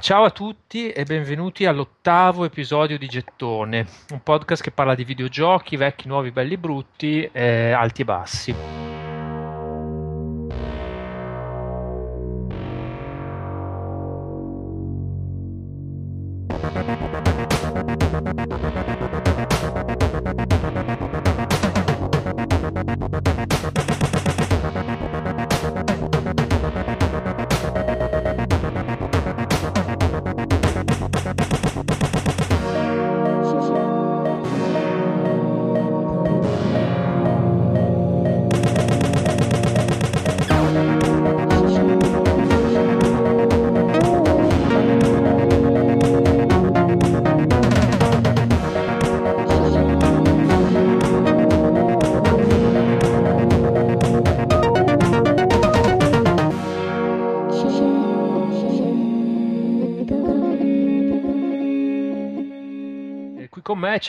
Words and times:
Ciao 0.00 0.24
a 0.24 0.30
tutti 0.30 0.88
e 0.88 1.04
benvenuti 1.04 1.66
all'ottavo 1.66 2.46
episodio 2.46 2.96
di 2.96 3.06
Gettone, 3.06 3.86
un 4.12 4.22
podcast 4.22 4.62
che 4.62 4.70
parla 4.70 4.94
di 4.94 5.04
videogiochi, 5.04 5.76
vecchi, 5.76 6.08
nuovi, 6.08 6.30
belli, 6.30 6.56
brutti, 6.56 7.28
eh, 7.30 7.72
alti 7.72 8.00
e 8.00 8.04
bassi. 8.06 8.54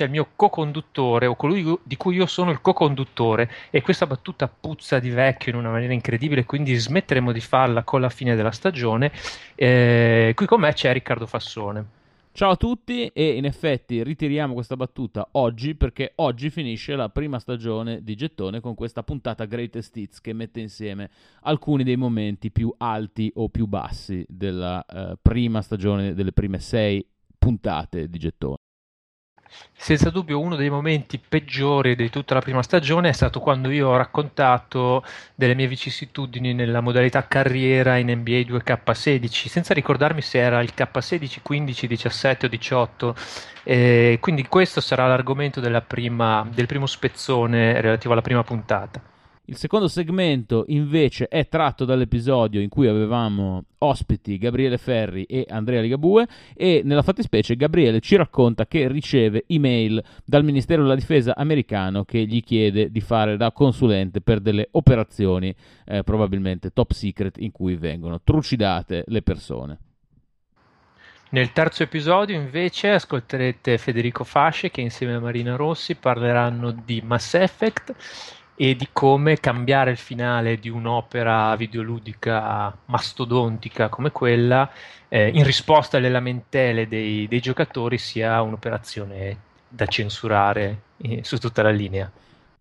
C'è 0.01 0.05
il 0.05 0.11
mio 0.11 0.29
co-conduttore 0.35 1.27
o 1.27 1.35
colui 1.35 1.77
di 1.83 1.95
cui 1.95 2.15
io 2.15 2.25
sono 2.25 2.49
il 2.49 2.59
co-conduttore 2.59 3.51
e 3.69 3.83
questa 3.83 4.07
battuta 4.07 4.47
puzza 4.47 4.97
di 4.97 5.11
vecchio 5.11 5.51
in 5.51 5.59
una 5.59 5.69
maniera 5.69 5.93
incredibile, 5.93 6.43
quindi 6.43 6.73
smetteremo 6.73 7.31
di 7.31 7.39
farla 7.39 7.83
con 7.83 8.01
la 8.01 8.09
fine 8.09 8.35
della 8.35 8.49
stagione. 8.49 9.11
Eh, 9.53 10.33
qui 10.35 10.45
con 10.47 10.59
me 10.59 10.73
c'è 10.73 10.91
Riccardo 10.91 11.27
Fassone. 11.27 11.85
Ciao 12.31 12.51
a 12.51 12.55
tutti 12.55 13.11
e 13.13 13.35
in 13.35 13.45
effetti 13.45 14.01
ritiriamo 14.01 14.53
questa 14.53 14.75
battuta 14.75 15.27
oggi 15.33 15.75
perché 15.75 16.13
oggi 16.15 16.49
finisce 16.49 16.95
la 16.95 17.09
prima 17.09 17.37
stagione 17.37 18.01
di 18.01 18.15
Gettone 18.15 18.59
con 18.59 18.73
questa 18.73 19.03
puntata 19.03 19.45
Greatest 19.45 19.95
Hits 19.97 20.21
che 20.21 20.33
mette 20.33 20.61
insieme 20.61 21.11
alcuni 21.41 21.83
dei 21.83 21.97
momenti 21.97 22.49
più 22.49 22.73
alti 22.77 23.31
o 23.35 23.49
più 23.49 23.67
bassi 23.67 24.25
della 24.27 24.83
uh, 24.87 25.15
prima 25.21 25.61
stagione, 25.61 26.15
delle 26.15 26.31
prime 26.31 26.57
sei 26.57 27.05
puntate 27.37 28.09
di 28.09 28.17
Gettone. 28.17 28.60
Senza 29.75 30.09
dubbio 30.09 30.39
uno 30.39 30.55
dei 30.55 30.69
momenti 30.69 31.19
peggiori 31.19 31.95
di 31.95 32.09
tutta 32.09 32.33
la 32.35 32.39
prima 32.39 32.61
stagione 32.61 33.09
è 33.09 33.13
stato 33.13 33.39
quando 33.39 33.69
io 33.69 33.89
ho 33.89 33.97
raccontato 33.97 35.03
delle 35.33 35.55
mie 35.55 35.67
vicissitudini 35.67 36.53
nella 36.53 36.81
modalità 36.81 37.27
carriera 37.27 37.97
in 37.97 38.11
NBA 38.11 38.41
2K16, 38.41 39.47
senza 39.47 39.73
ricordarmi 39.73 40.21
se 40.21 40.37
era 40.37 40.61
il 40.61 40.71
K16, 40.75 41.37
15, 41.41 41.87
17 41.87 42.45
o 42.45 42.49
18. 42.49 43.15
E 43.63 44.17
quindi 44.21 44.47
questo 44.47 44.81
sarà 44.81 45.07
l'argomento 45.07 45.61
prima, 45.87 46.47
del 46.51 46.67
primo 46.67 46.85
spezzone 46.85 47.81
relativo 47.81 48.13
alla 48.13 48.21
prima 48.21 48.43
puntata. 48.43 49.10
Il 49.51 49.57
secondo 49.57 49.89
segmento 49.89 50.63
invece 50.67 51.27
è 51.27 51.49
tratto 51.49 51.83
dall'episodio 51.83 52.61
in 52.61 52.69
cui 52.69 52.87
avevamo 52.87 53.65
ospiti 53.79 54.37
Gabriele 54.37 54.77
Ferri 54.77 55.25
e 55.25 55.45
Andrea 55.49 55.81
Ligabue 55.81 56.25
e 56.53 56.83
nella 56.85 57.01
fattispecie 57.01 57.57
Gabriele 57.57 57.99
ci 57.99 58.15
racconta 58.15 58.65
che 58.65 58.87
riceve 58.87 59.43
email 59.47 60.01
dal 60.23 60.45
Ministero 60.45 60.83
della 60.83 60.95
Difesa 60.95 61.35
americano 61.35 62.05
che 62.05 62.25
gli 62.25 62.41
chiede 62.41 62.91
di 62.91 63.01
fare 63.01 63.35
da 63.35 63.51
consulente 63.51 64.21
per 64.21 64.39
delle 64.39 64.69
operazioni 64.71 65.53
eh, 65.85 66.01
probabilmente 66.03 66.71
top 66.71 66.93
secret 66.93 67.37
in 67.39 67.51
cui 67.51 67.75
vengono 67.75 68.21
trucidate 68.23 69.03
le 69.07 69.21
persone. 69.21 69.79
Nel 71.31 71.51
terzo 71.51 71.83
episodio 71.83 72.37
invece 72.37 72.91
ascolterete 72.91 73.77
Federico 73.77 74.23
Fasce 74.23 74.71
che 74.71 74.79
insieme 74.79 75.15
a 75.15 75.19
Marina 75.19 75.57
Rossi 75.57 75.95
parleranno 75.95 76.71
di 76.71 77.01
Mass 77.03 77.33
Effect 77.33 78.39
e 78.55 78.75
di 78.75 78.89
come 78.91 79.37
cambiare 79.37 79.91
il 79.91 79.97
finale 79.97 80.59
di 80.59 80.69
un'opera 80.69 81.55
videoludica 81.55 82.75
mastodontica 82.85 83.89
come 83.89 84.11
quella 84.11 84.69
eh, 85.07 85.29
in 85.33 85.43
risposta 85.43 85.97
alle 85.97 86.09
lamentele 86.09 86.87
dei, 86.87 87.27
dei, 87.27 87.39
giocatori 87.39 87.97
sia 87.97 88.41
un'operazione 88.41 89.37
da 89.67 89.85
censurare 89.85 90.81
eh, 90.97 91.19
su 91.23 91.37
tutta 91.37 91.61
la 91.63 91.71
linea. 91.71 92.11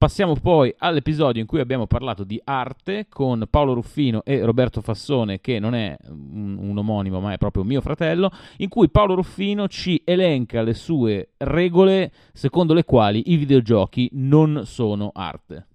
Passiamo 0.00 0.34
poi 0.34 0.74
all'episodio 0.78 1.42
in 1.42 1.46
cui 1.46 1.60
abbiamo 1.60 1.86
parlato 1.86 2.24
di 2.24 2.40
arte 2.42 3.04
con 3.10 3.46
Paolo 3.50 3.74
Ruffino 3.74 4.22
e 4.24 4.42
Roberto 4.42 4.80
Fassone, 4.80 5.42
che 5.42 5.58
non 5.58 5.74
è 5.74 5.94
un, 6.08 6.56
un, 6.58 6.78
omonimo 6.78 7.20
ma 7.20 7.34
è 7.34 7.36
proprio 7.36 7.64
mio 7.64 7.82
fratello, 7.82 8.32
in 8.56 8.70
cui 8.70 8.88
Paolo 8.88 9.14
Ruffino 9.16 9.68
ci 9.68 10.00
elenca 10.06 10.62
le 10.62 10.72
sue 10.72 11.32
regole 11.36 12.10
secondo 12.32 12.72
le 12.72 12.84
quali 12.84 13.30
i 13.30 13.36
videogiochi 13.36 14.08
non 14.14 14.62
sono 14.64 15.10
arte. 15.12 15.66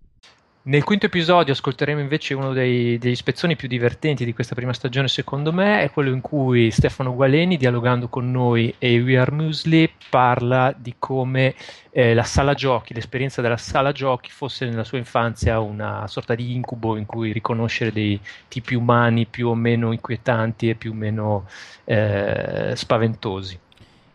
Nel 0.68 0.84
quinto 0.84 1.06
episodio 1.06 1.54
ascolteremo 1.54 2.00
invece 2.00 2.34
uno 2.34 2.52
dei, 2.52 2.98
degli 2.98 3.14
spezzoni 3.14 3.56
più 3.56 3.68
divertenti 3.68 4.26
di 4.26 4.34
questa 4.34 4.56
prima 4.56 4.74
stagione, 4.74 5.08
secondo 5.08 5.54
me, 5.54 5.84
è 5.84 5.92
quello 5.92 6.10
in 6.10 6.22
cui 6.22 6.72
Stefano 6.72 7.14
Gualeni, 7.14 7.56
dialogando 7.56 8.08
con 8.08 8.32
noi 8.32 8.74
e 8.80 9.00
We 9.00 9.16
Are 9.16 9.32
Musli, 9.32 9.88
parla 10.10 10.74
di 10.76 10.96
come 10.98 11.54
eh, 11.92 12.16
la 12.16 12.24
sala 12.24 12.56
giochi, 12.56 12.96
l'esperienza 12.96 13.44
della 13.44 13.58
sala 13.58 13.92
giochi 13.92 14.32
fosse 14.32 14.66
nella 14.66 14.84
sua 14.84 14.98
infanzia 14.98 15.60
una 15.60 16.08
sorta 16.08 16.34
di 16.34 16.56
incubo 16.56 16.98
in 16.98 17.06
cui 17.06 17.32
riconoscere 17.32 17.92
dei 17.92 18.20
tipi 18.48 18.74
umani 18.74 19.28
più 19.28 19.50
o 19.50 19.54
meno 19.54 19.92
inquietanti 19.92 20.70
e 20.70 20.74
più 20.74 20.94
o 20.94 20.96
meno 20.96 21.48
eh, 21.84 22.72
spaventosi. 22.76 23.60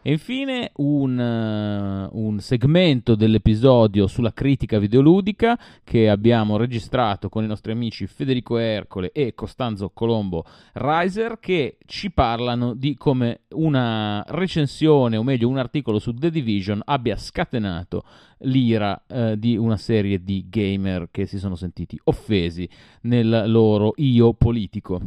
E 0.03 0.13
infine 0.13 0.71
un, 0.77 1.19
uh, 1.19 2.19
un, 2.19 2.39
segmento 2.41 3.15
dell'episodio 3.15 4.07
sulla 4.07 4.33
critica 4.33 4.79
videoludica 4.79 5.59
che 5.85 6.09
abbiamo 6.09 6.57
registrato 6.57 7.29
con 7.29 7.45
i 7.45 7.47
nostri 7.47 7.73
amici 7.73 8.07
Federico 8.07 8.57
Ercole 8.57 9.13
e 9.13 9.35
Costanzo 9.35 9.91
Colombo 9.91 10.47
Riser 10.73 11.39
che 11.39 11.77
ci 11.85 12.11
parlano 12.13 12.73
di 12.73 12.95
come 12.95 13.41
una 13.51 14.25
recensione 14.29 15.19
o 15.19 15.23
meglio 15.23 15.49
un 15.49 15.59
articolo 15.59 15.99
su 15.99 16.15
The 16.15 16.31
Division 16.31 16.81
abbia 16.83 17.19
scatenato 17.19 18.03
l'ira 18.39 19.05
uh, 19.07 19.35
di 19.35 19.59
una 19.59 19.77
serie 19.77 20.25
di 20.25 20.47
gamer 20.49 21.09
che 21.11 21.27
si 21.27 21.39
sono 21.39 21.57
sentiti 21.57 22.01
offesi 22.05 22.67
nel 23.03 23.45
loro 23.51 23.93
io 23.97 24.33
politico. 24.33 25.03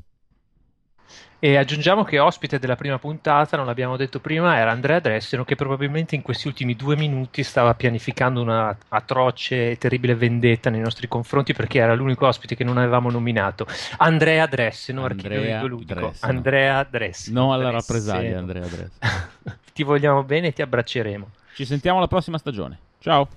E 1.43 1.57
aggiungiamo 1.57 2.05
che 2.05 2.19
ospite 2.19 2.57
della 2.57 2.77
prima 2.77 2.97
puntata, 2.97 3.57
non 3.57 3.65
l'abbiamo 3.65 3.97
detto 3.97 4.21
prima, 4.21 4.57
era 4.57 4.71
Andrea 4.71 5.01
Dresseno 5.01 5.43
che 5.43 5.55
probabilmente 5.55 6.15
in 6.15 6.21
questi 6.21 6.47
ultimi 6.47 6.73
due 6.73 6.95
minuti 6.95 7.43
stava 7.43 7.73
pianificando 7.73 8.41
una 8.41 8.73
atroce 8.87 9.71
e 9.71 9.77
terribile 9.77 10.15
vendetta 10.15 10.69
nei 10.69 10.79
nostri 10.79 11.09
confronti 11.09 11.51
perché 11.51 11.79
era 11.79 11.95
l'unico 11.95 12.27
ospite 12.27 12.55
che 12.55 12.63
non 12.63 12.77
avevamo 12.77 13.11
nominato. 13.11 13.67
Andrea 13.97 14.45
Dresseno, 14.45 15.03
archivio 15.03 15.67
ludico. 15.67 16.13
Andrea 16.21 16.81
Dresseno. 16.89 17.41
No 17.41 17.51
alla 17.51 17.71
rappresaglia, 17.71 18.37
Andrea 18.37 18.65
Dresseno. 18.65 19.57
ti 19.73 19.83
vogliamo 19.83 20.23
bene 20.23 20.47
e 20.47 20.53
ti 20.53 20.61
abbracceremo. 20.61 21.29
Ci 21.55 21.65
sentiamo 21.65 21.97
alla 21.97 22.07
prossima 22.07 22.37
stagione. 22.37 22.77
Ciao. 22.99 23.27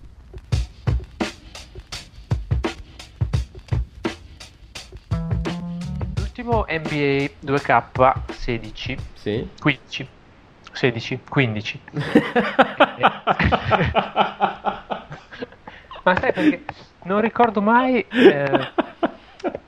Ultimo 6.47 6.65
NBA 6.69 7.31
2K16. 7.45 8.97
Sì. 9.15 9.49
15. 9.61 10.09
16, 10.73 11.21
15. 11.29 11.81
Ma 16.03 16.17
sai 16.17 16.33
perché 16.33 16.63
non 17.05 17.21
ricordo 17.21 17.61
mai. 17.61 18.07
Eh... 18.09 18.69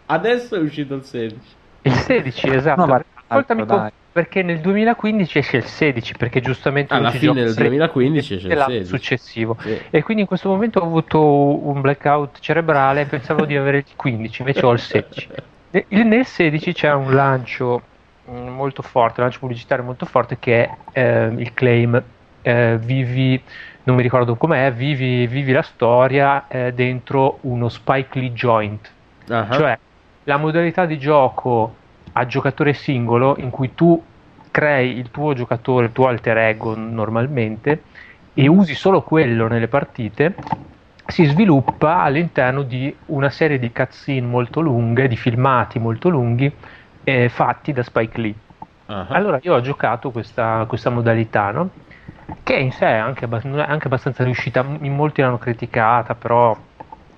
Adesso 0.07 0.55
è 0.55 0.61
uscito 0.61 0.95
il 0.95 1.05
16. 1.05 1.41
Il 1.83 1.93
16, 1.93 2.49
esatto. 2.49 2.81
No, 2.81 2.87
ma... 2.87 3.05
Ascoltami 3.31 3.67
con... 3.67 3.91
perché 4.13 4.43
nel 4.43 4.61
2015 4.61 5.39
esce 5.39 5.57
il 5.59 5.65
16, 5.65 6.15
perché 6.17 6.41
giustamente 6.41 6.95
alla 6.95 7.11
fine 7.11 7.45
del 7.45 7.55
2015 7.55 8.35
esce 8.35 8.47
il 8.47 8.65
16 8.67 8.85
successivo. 8.87 9.57
Sì. 9.61 9.79
E 9.91 10.03
quindi 10.03 10.23
in 10.23 10.29
questo 10.29 10.49
momento 10.49 10.79
ho 10.81 10.85
avuto 10.85 11.21
un 11.21 11.81
blackout 11.81 12.39
cerebrale 12.41 13.05
pensavo 13.07 13.45
di 13.45 13.57
avere 13.57 13.79
il 13.79 13.85
15, 13.97 14.41
invece 14.43 14.65
ho 14.65 14.73
il 14.73 14.79
16. 14.79 15.29
Nel 15.70 16.25
16 16.25 16.73
c'è 16.73 16.93
un 16.93 17.15
lancio 17.15 17.82
mm, 18.31 18.49
molto 18.49 18.82
forte, 18.82 19.20
un 19.20 19.26
lancio 19.26 19.41
pubblicitario 19.41 19.85
molto 19.85 20.06
forte 20.06 20.38
che 20.38 20.65
è 20.65 20.76
eh, 20.93 21.35
il 21.37 21.53
claim 21.53 22.03
eh, 22.41 22.79
vivi, 22.81 23.41
non 23.82 23.97
mi 23.97 24.03
ricordo 24.03 24.35
com'è, 24.37 24.73
vivi, 24.73 25.26
vivi 25.26 25.53
la 25.53 25.62
storia 25.62 26.49
eh, 26.49 26.73
dentro 26.73 27.38
uno 27.43 27.69
Spike 27.69 28.19
Lee 28.19 28.32
joint, 28.32 28.91
uh-huh. 29.29 29.53
cioè 29.53 29.79
la 30.25 30.37
modalità 30.38 30.87
di 30.87 30.99
gioco 30.99 31.75
a 32.12 32.26
giocatore 32.26 32.73
singolo 32.73 33.37
in 33.38 33.50
cui 33.50 33.75
tu 33.75 34.03
crei 34.50 34.97
il 34.97 35.11
tuo 35.11 35.35
giocatore, 35.35 35.87
il 35.87 35.93
tuo 35.93 36.06
alter 36.09 36.38
ego 36.38 36.75
normalmente 36.75 37.82
e 38.32 38.49
usi 38.49 38.75
solo 38.75 39.03
quello 39.03 39.49
nelle 39.49 39.69
partite, 39.69 40.35
si 41.09 41.25
sviluppa 41.25 42.03
all'interno 42.03 42.63
di 42.63 42.95
una 43.07 43.31
serie 43.31 43.59
di 43.59 43.73
cutscene 43.73 44.27
molto 44.27 44.61
lunghe, 44.61 45.09
di 45.09 45.17
filmati 45.17 45.79
molto 45.79 46.11
lunghi 46.11 46.53
eh, 47.03 47.29
fatti 47.31 47.73
da 47.73 47.83
Spike 47.83 48.21
Lee. 48.21 48.35
Uh-huh. 48.87 49.07
Allora 49.09 49.39
io 49.43 49.55
ho 49.55 49.61
giocato 49.61 50.11
questa, 50.11 50.65
questa 50.69 50.91
modalità, 50.91 51.51
no? 51.51 51.71
che 52.43 52.55
in 52.55 52.73
sé 52.73 52.87
è 52.87 52.97
anche, 52.97 53.27
anche, 53.27 53.87
abbastanza 53.87 54.23
riuscita, 54.23 54.65
in 54.81 54.95
molti 54.95 55.23
l'hanno 55.23 55.39
criticata, 55.39 56.15
però 56.15 56.57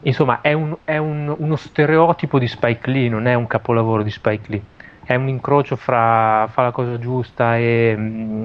insomma 0.02 0.40
è, 0.40 0.52
un, 0.52 0.76
è 0.84 0.96
un, 0.96 1.34
uno 1.36 1.56
stereotipo 1.56 2.38
di 2.38 2.46
Spike 2.46 2.88
Lee, 2.88 3.08
non 3.08 3.26
è 3.26 3.34
un 3.34 3.48
capolavoro 3.48 4.04
di 4.04 4.10
Spike 4.10 4.44
Lee, 4.50 4.62
è 5.04 5.16
un 5.16 5.28
incrocio 5.28 5.74
fra 5.74 6.46
Fa 6.48 6.62
la 6.62 6.70
cosa 6.70 6.96
giusta 6.98 7.56
e, 7.56 7.94
mm, 7.96 8.44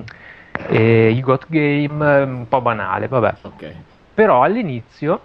e 0.69 1.09
I 1.11 1.21
Got 1.21 1.45
Game 1.49 2.23
un 2.23 2.47
po' 2.47 2.61
banale, 2.61 3.07
vabbè. 3.07 3.33
Okay. 3.41 3.75
Però 4.15 4.41
all'inizio 4.41 5.19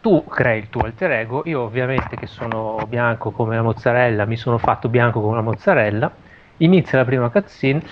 tu 0.00 0.24
crei 0.24 0.58
il 0.58 0.68
tuo 0.70 0.82
alter 0.82 1.10
ego, 1.12 1.42
io 1.44 1.60
ovviamente 1.60 2.16
che 2.16 2.26
sono 2.26 2.78
bianco 2.88 3.30
come 3.30 3.56
la 3.56 3.62
mozzarella, 3.62 4.24
mi 4.24 4.36
sono 4.36 4.58
fatto 4.58 4.88
bianco 4.88 5.20
come 5.20 5.36
la 5.36 5.42
mozzarella, 5.42 6.10
inizia 6.58 6.98
la 6.98 7.04
prima 7.04 7.28
cutscene 7.28 7.82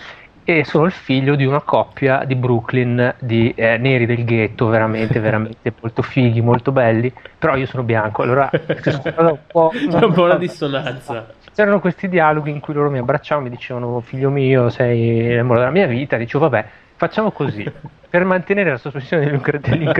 e 0.43 0.65
sono 0.65 0.87
il 0.87 0.93
figlio 0.93 1.35
di 1.35 1.45
una 1.45 1.61
coppia 1.61 2.25
di 2.25 2.35
Brooklyn 2.35 3.15
di 3.19 3.53
eh, 3.55 3.77
neri 3.77 4.07
del 4.07 4.25
ghetto, 4.25 4.69
veramente, 4.69 5.21
veramente 5.21 5.75
molto 5.81 6.01
fighi, 6.01 6.41
molto 6.41 6.73
belli, 6.73 7.13
però 7.39 7.55
io 7.57 7.67
sono 7.67 7.83
bianco, 7.83 8.23
allora 8.23 8.49
un 8.53 9.39
po', 9.47 9.71
c'è 9.77 10.05
un 10.05 10.13
po' 10.15 10.23
una 10.23 10.37
dissonanza. 10.37 11.27
C'erano 11.53 11.81
questi 11.81 12.09
dialoghi 12.09 12.51
in 12.51 12.61
cui 12.61 12.73
loro 12.73 12.89
mi 12.89 12.99
abbracciavano, 12.99 13.49
mi 13.49 13.55
dicevano 13.55 14.01
figlio 14.01 14.31
mio, 14.31 14.71
sei 14.71 15.35
l'amore 15.35 15.59
della 15.59 15.73
mia 15.73 15.87
vita, 15.87 16.17
dicevo 16.17 16.49
vabbè, 16.49 16.69
facciamo 16.97 17.31
così, 17.31 17.71
per 18.09 18.25
mantenere 18.25 18.71
la 18.71 18.79
sospensione 18.79 19.27
dell'incredibile 19.27 19.93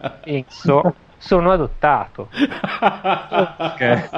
penso 0.24 0.94
sono 1.20 1.52
adottato 1.52 2.30
okay. 3.58 4.08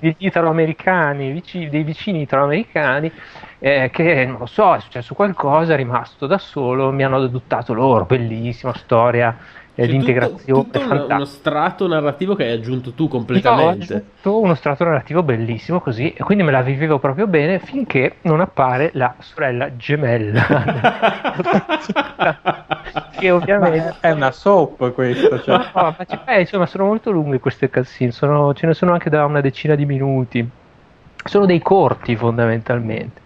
degli 0.00 0.16
italoamericani, 0.18 1.30
vicini, 1.30 1.68
dei 1.68 1.84
vicini 1.84 2.22
italoamericani 2.22 3.12
eh, 3.60 3.88
che 3.92 4.26
non 4.26 4.38
lo 4.40 4.46
so, 4.46 4.74
è 4.74 4.80
successo 4.80 5.14
qualcosa, 5.14 5.74
è 5.74 5.76
rimasto 5.76 6.26
da 6.26 6.38
solo, 6.38 6.90
mi 6.90 7.04
hanno 7.04 7.22
adottato 7.22 7.72
loro, 7.72 8.04
bellissima 8.04 8.74
storia 8.74 9.36
cioè, 9.74 9.86
l'integrazione. 9.86 10.62
Tutto, 10.62 10.78
tutto 10.78 11.14
uno 11.14 11.24
strato 11.24 11.86
narrativo 11.86 12.34
che 12.34 12.44
hai 12.44 12.52
aggiunto 12.52 12.92
tu 12.92 13.08
completamente. 13.08 13.92
Ho 13.92 13.96
aggiunto 13.96 14.40
uno 14.40 14.54
strato 14.54 14.84
narrativo 14.84 15.22
bellissimo 15.22 15.80
così, 15.80 16.12
e 16.12 16.22
quindi 16.22 16.44
me 16.44 16.50
la 16.50 16.62
vivevo 16.62 16.98
proprio 16.98 17.26
bene 17.26 17.58
finché 17.58 18.16
non 18.22 18.40
appare 18.40 18.90
la 18.94 19.14
sorella 19.18 19.76
gemella. 19.76 20.42
che 23.18 23.30
ovviamente 23.30 23.94
ma 24.00 24.08
è 24.08 24.10
una 24.10 24.32
soap 24.32 24.92
questo. 24.92 25.42
Cioè. 25.42 25.56
No, 25.56 25.70
ma 25.72 25.96
eh, 26.26 26.40
insomma, 26.40 26.66
sono 26.66 26.86
molto 26.86 27.10
lunghe 27.10 27.38
queste 27.38 27.70
cutscene, 27.70 28.12
sono, 28.12 28.52
ce 28.54 28.66
ne 28.66 28.74
sono 28.74 28.92
anche 28.92 29.10
da 29.10 29.24
una 29.24 29.40
decina 29.40 29.74
di 29.74 29.86
minuti. 29.86 30.48
Sono 31.22 31.46
dei 31.46 31.60
corti 31.60 32.16
fondamentalmente. 32.16 33.20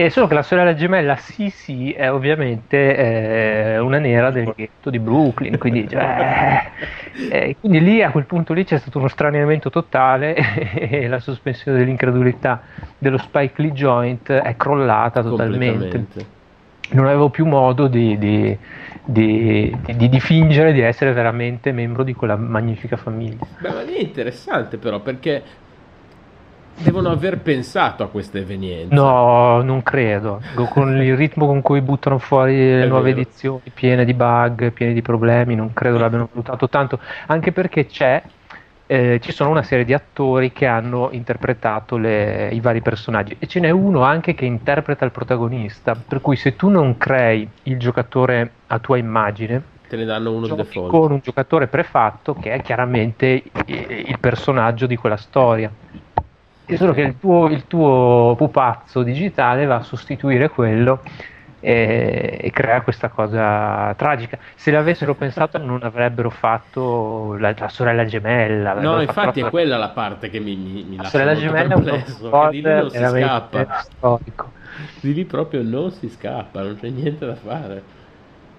E 0.00 0.10
solo 0.10 0.28
che 0.28 0.34
la 0.34 0.44
sorella 0.44 0.74
gemella 0.74 1.16
sì 1.16 1.90
è 1.90 2.08
ovviamente 2.08 2.94
eh, 2.96 3.78
una 3.80 3.98
nera 3.98 4.30
del 4.30 4.52
ghetto 4.54 4.90
di 4.90 5.00
Brooklyn, 5.00 5.58
quindi, 5.58 5.88
cioè, 5.88 6.70
eh, 7.28 7.56
quindi, 7.58 7.80
lì 7.80 8.00
a 8.00 8.12
quel 8.12 8.24
punto 8.24 8.52
lì 8.52 8.62
c'è 8.62 8.78
stato 8.78 8.98
uno 8.98 9.08
straniamento 9.08 9.70
totale 9.70 10.36
e 10.72 11.08
la 11.08 11.18
sospensione 11.18 11.78
dell'incredulità 11.78 12.62
dello 12.96 13.18
Spike 13.18 13.60
Lee 13.60 13.72
Joint 13.72 14.30
è 14.30 14.56
crollata 14.56 15.20
totalmente. 15.20 16.06
Non 16.90 17.06
avevo 17.06 17.30
più 17.30 17.44
modo 17.46 17.88
di, 17.88 18.16
di, 18.18 18.56
di, 19.04 19.76
di, 19.84 20.20
fingere 20.20 20.72
di 20.72 20.80
essere 20.80 21.12
veramente 21.12 21.72
membro 21.72 22.04
di 22.04 22.14
quella 22.14 22.36
magnifica 22.36 22.96
famiglia. 22.96 23.44
Beh, 23.58 23.72
ma 23.72 23.82
lì 23.82 23.94
è 23.94 24.00
interessante 24.00 24.76
però 24.76 25.00
perché 25.00 25.42
devono 26.78 27.10
aver 27.10 27.38
pensato 27.38 28.02
a 28.02 28.08
questa 28.08 28.38
evenienza. 28.38 28.94
No, 28.94 29.62
non 29.62 29.82
credo. 29.82 30.40
Con 30.70 31.00
il 31.02 31.16
ritmo 31.16 31.46
con 31.46 31.60
cui 31.62 31.80
buttano 31.80 32.18
fuori 32.18 32.56
le 32.56 32.86
nuove 32.86 33.12
vero. 33.12 33.20
edizioni 33.20 33.70
piene 33.72 34.04
di 34.04 34.14
bug, 34.14 34.72
piene 34.72 34.92
di 34.92 35.02
problemi, 35.02 35.54
non 35.54 35.72
credo 35.72 35.98
l'abbiano 35.98 36.28
valutato 36.30 36.68
tanto. 36.68 36.98
Anche 37.26 37.52
perché 37.52 37.86
c'è. 37.86 38.22
Eh, 38.90 39.20
ci 39.22 39.32
sono 39.32 39.50
una 39.50 39.62
serie 39.62 39.84
di 39.84 39.92
attori 39.92 40.50
che 40.50 40.64
hanno 40.64 41.10
interpretato 41.12 41.98
le, 41.98 42.48
i 42.52 42.60
vari 42.60 42.80
personaggi 42.80 43.36
e 43.38 43.46
ce 43.46 43.60
n'è 43.60 43.68
uno 43.68 44.02
anche 44.02 44.32
che 44.32 44.46
interpreta 44.46 45.04
il 45.04 45.10
protagonista. 45.10 45.94
Per 45.94 46.22
cui, 46.22 46.36
se 46.36 46.56
tu 46.56 46.70
non 46.70 46.96
crei 46.96 47.46
il 47.64 47.78
giocatore 47.78 48.50
a 48.68 48.78
tua 48.78 48.96
immagine, 48.96 49.62
te 49.88 49.96
ne 49.96 50.06
danno 50.06 50.32
uno 50.32 50.46
di 50.46 50.54
default 50.54 50.90
con 50.90 51.12
un 51.12 51.20
giocatore 51.22 51.66
prefatto 51.66 52.34
che 52.34 52.52
è 52.52 52.62
chiaramente 52.62 53.42
il 53.66 54.16
personaggio 54.20 54.86
di 54.86 54.96
quella 54.96 55.16
storia 55.16 55.70
è 56.68 56.76
solo 56.76 56.92
che 56.92 57.00
il 57.00 57.18
tuo, 57.18 57.48
il 57.48 57.66
tuo, 57.66 58.34
pupazzo 58.36 59.02
digitale 59.02 59.64
va 59.64 59.76
a 59.76 59.82
sostituire 59.82 60.50
quello 60.50 61.00
e, 61.60 62.38
e, 62.40 62.50
crea 62.50 62.82
questa 62.82 63.08
cosa 63.08 63.94
tragica. 63.94 64.38
Se 64.54 64.70
l'avessero 64.70 65.14
pensato 65.14 65.56
non 65.58 65.82
avrebbero 65.82 66.28
fatto 66.28 67.36
la, 67.38 67.54
la 67.56 67.68
sorella 67.68 68.04
gemella. 68.04 68.74
No, 68.74 69.00
infatti 69.00 69.40
è 69.40 69.48
quella 69.48 69.78
la 69.78 69.88
parte 69.88 70.28
che 70.28 70.40
mi, 70.40 70.56
mi, 70.56 70.84
mi 70.84 70.96
la 70.96 71.04
sorella 71.04 71.34
gemella 71.34 71.74
perplesso, 71.74 72.30
è 72.30 72.34
un 72.34 72.50
di 72.50 72.62
lì 72.62 72.70
non 72.70 72.90
si 72.90 72.98
scappa. 72.98 73.78
Storico. 73.80 74.52
Di 75.00 75.14
lì 75.14 75.24
proprio 75.24 75.62
non 75.62 75.90
si 75.90 76.08
scappa, 76.08 76.62
non 76.62 76.78
c'è 76.78 76.90
niente 76.90 77.24
da 77.24 77.34
fare. 77.34 77.96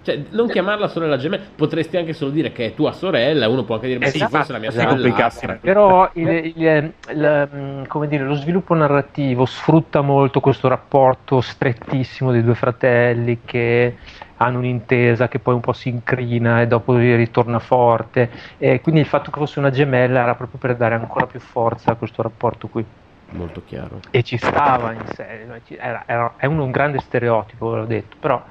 Cioè, 0.10 0.24
non 0.32 0.48
chiamarla 0.48 0.88
sorella 0.88 1.18
gemella, 1.18 1.44
potresti 1.56 1.96
anche 1.96 2.14
solo 2.14 2.32
dire 2.32 2.52
che 2.52 2.66
è 2.66 2.74
tua 2.74 2.94
sorella, 2.94 3.48
uno 3.48 3.64
può 3.64 3.76
anche 3.76 3.86
dire, 3.86 4.00
ma 4.00 4.06
esatto, 4.06 4.26
sì, 4.26 4.32
forse 4.32 4.50
è 4.50 4.54
la 4.54 4.60
mia 4.60 4.70
esatto. 4.70 5.30
sorella. 5.30 5.60
Però 5.62 6.10
il, 6.14 6.28
il, 6.28 6.54
il, 6.56 7.50
mm, 7.56 8.04
dire, 8.08 8.24
lo 8.24 8.34
sviluppo 8.34 8.74
narrativo 8.74 9.46
sfrutta 9.46 10.02
molto 10.02 10.40
questo 10.40 10.68
rapporto 10.68 11.42
strettissimo 11.42 12.32
dei 12.32 12.44
due 12.44 12.56
fratelli 12.56 13.42
che 13.46 13.98
hanno 14.38 14.58
un'intesa 14.60 15.28
che 15.28 15.38
poi 15.38 15.54
un 15.54 15.60
po' 15.60 15.74
si 15.74 15.90
incrina 15.90 16.62
e 16.62 16.68
dopo 16.68 16.96
ritorna 16.96 17.60
forte. 17.60 18.32
E 18.58 18.82
quindi 18.82 19.02
il 19.02 19.08
fatto 19.08 19.30
che 19.30 19.40
fosse 19.40 19.60
una 19.60 19.70
gemella 19.70 20.22
era 20.22 20.34
proprio 20.34 20.60
per 20.60 20.76
dare 20.76 20.96
ancora 20.96 21.28
più 21.28 21.40
forza 21.40 21.92
a 21.92 21.96
questo 21.96 22.24
rapporto 22.24 22.68
qui 22.68 22.84
molto 23.32 23.62
chiaro. 23.66 24.00
E 24.12 24.24
ci 24.24 24.38
stava 24.38 24.94
in 24.94 25.06
sé, 25.14 25.46
era, 25.78 26.04
era, 26.06 26.34
è 26.38 26.46
un, 26.46 26.60
un 26.60 26.72
grande 26.72 27.00
stereotipo, 27.00 27.70
ve 27.70 27.78
l'ho 27.78 27.86
detto, 27.86 28.16
però 28.20 28.44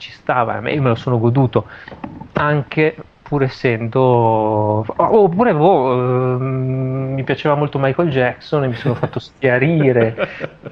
ci 0.00 0.10
stava, 0.10 0.56
io 0.68 0.82
me 0.82 0.88
lo 0.88 0.94
sono 0.96 1.18
goduto 1.20 1.68
anche 2.32 2.96
pur 3.22 3.42
essendo 3.44 4.84
oppure 4.96 5.54
boh, 5.54 6.36
eh, 6.36 6.38
mi 6.40 7.22
piaceva 7.22 7.54
molto 7.54 7.78
Michael 7.78 8.10
Jackson 8.10 8.64
e 8.64 8.68
mi 8.68 8.74
sono 8.74 8.94
fatto 8.94 9.20
schiarire 9.20 10.16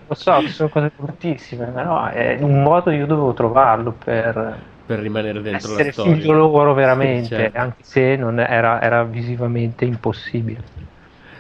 lo 0.09 0.15
so, 0.15 0.41
sono 0.49 0.69
cose 0.69 0.91
bruttissime 0.97 1.67
però 1.67 2.07
è 2.07 2.39
un 2.41 2.63
modo 2.63 2.91
io 2.91 3.07
dovevo 3.07 3.33
trovarlo 3.35 3.93
per, 3.93 4.59
per 4.87 4.99
rimanere 4.99 5.41
dentro 5.41 5.79
essere 5.79 5.85
la 5.85 5.93
storia 5.93 6.15
figlio 6.17 6.33
loro 6.33 6.75
veramente 6.75 7.23
sì, 7.23 7.29
certo. 7.29 7.59
anche 7.59 7.83
se 7.85 8.17
non 8.17 8.41
era, 8.41 8.81
era 8.83 9.05
visivamente 9.05 9.85
impossibile 9.85 10.65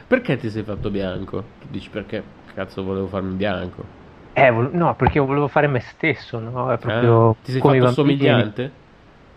perché 0.06 0.36
ti 0.36 0.50
sei 0.50 0.62
fatto 0.62 0.90
bianco? 0.90 1.44
dici 1.68 1.90
perché 1.90 2.22
cazzo 2.54 2.84
volevo 2.84 3.08
farmi 3.08 3.34
bianco 3.34 3.97
eh, 4.46 4.50
no, 4.50 4.94
perché 4.94 5.18
volevo 5.18 5.48
fare 5.48 5.66
me 5.66 5.80
stesso, 5.80 6.38
no? 6.38 6.72
È 6.72 6.78
proprio 6.78 7.30
ah, 7.30 7.34
ti 7.42 7.52
sei 7.52 7.60
come 7.60 7.80
fatto 7.80 7.92
somigliante? 7.92 8.72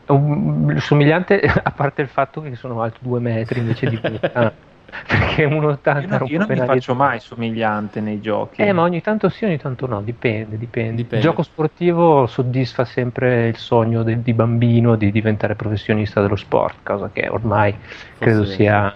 Un, 0.08 0.76
somigliante, 0.80 1.40
a 1.64 1.72
parte 1.72 2.02
il 2.02 2.08
fatto 2.08 2.42
che 2.42 2.56
sono 2.56 2.82
alto 2.82 3.00
due 3.02 3.20
metri 3.20 3.60
invece 3.60 3.90
di 3.90 4.00
ah, 4.34 4.52
perché 5.08 5.48
1,80 5.48 5.52
io 5.54 6.08
non, 6.08 6.28
io 6.28 6.38
non 6.40 6.48
mi 6.50 6.58
faccio 6.58 6.94
mai 6.94 7.20
somigliante 7.20 8.02
nei 8.02 8.20
giochi. 8.20 8.62
Eh, 8.62 8.74
ma 8.74 8.82
ogni 8.82 9.02
tanto 9.02 9.30
sì, 9.30 9.46
ogni 9.46 9.58
tanto 9.58 9.88
no, 9.88 10.02
dipende, 10.02 10.58
dipende. 10.58 10.96
dipende. 10.96 11.16
Il 11.18 11.22
gioco 11.22 11.44
sportivo 11.44 12.28
soddisfa 12.28 12.84
sempre 12.86 13.48
il 13.48 13.58
sogno 13.58 14.04
de, 14.04 14.22
di 14.22 14.34
bambino 14.34 14.96
di 14.96 15.12
diventare 15.12 15.56
professionista 15.56 16.22
dello 16.22 16.36
sport, 16.36 16.78
cosa 16.84 17.10
che 17.12 17.28
ormai 17.30 17.74
Forse 17.74 18.18
credo 18.18 18.46
sia, 18.46 18.94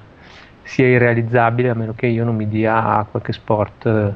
sia, 0.64 0.88
irrealizzabile 0.88 1.70
a 1.70 1.74
meno 1.74 1.94
che 1.96 2.08
io 2.08 2.26
non 2.26 2.36
mi 2.36 2.48
dia 2.48 3.06
qualche 3.10 3.32
sport 3.32 3.86
eh, 3.86 4.14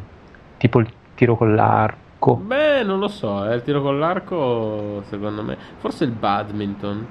tipo 0.58 0.80
il 0.80 0.92
tiro 1.20 1.36
con 1.36 1.54
l'arco. 1.54 2.36
Beh, 2.36 2.84
non 2.84 3.00
lo 3.00 3.10
so, 3.10 3.46
eh, 3.50 3.56
il 3.56 3.62
tiro 3.62 3.82
con 3.82 4.00
l'arco 4.00 5.04
secondo 5.10 5.44
me, 5.44 5.58
forse 5.80 6.06
il 6.06 6.12
badminton. 6.12 7.08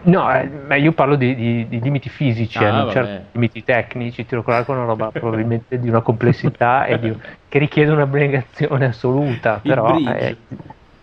No, 0.00 0.32
eh, 0.32 0.78
io 0.78 0.92
parlo 0.92 1.16
di, 1.16 1.34
di, 1.34 1.66
di 1.66 1.80
limiti 1.80 2.08
fisici, 2.08 2.58
ah, 2.58 2.68
eh, 2.68 2.70
non 2.70 2.90
certo 2.92 3.30
limiti 3.32 3.64
tecnici. 3.64 4.20
Il 4.20 4.26
tiro 4.28 4.44
con 4.44 4.54
l'arco 4.54 4.72
è 4.72 4.76
una 4.76 4.84
roba 4.84 5.10
probabilmente 5.12 5.80
di 5.80 5.88
una 5.88 6.02
complessità 6.02 6.84
e 6.84 7.00
di, 7.00 7.16
che 7.48 7.58
richiede 7.58 7.90
un'abnegazione 7.90 8.86
assoluta. 8.86 9.58
Però 9.60 9.98
eh, 9.98 10.36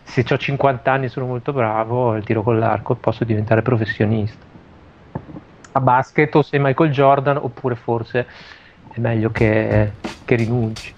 se 0.04 0.26
ho 0.30 0.38
50 0.38 0.90
anni 0.90 1.06
e 1.06 1.10
sono 1.10 1.26
molto 1.26 1.52
bravo, 1.52 2.16
il 2.16 2.24
tiro 2.24 2.42
con 2.42 2.58
l'arco 2.58 2.96
posso 2.96 3.26
diventare 3.26 3.62
professionista. 3.62 4.44
A 5.74 5.82
basket 5.82 6.34
o 6.36 6.42
sei 6.42 6.62
Michael 6.62 6.92
Jordan, 6.92 7.36
oppure 7.36 7.76
forse 7.76 8.26
è 8.94 9.00
meglio 9.02 9.30
che, 9.30 9.92
che 10.24 10.36
rinunci. 10.36 10.94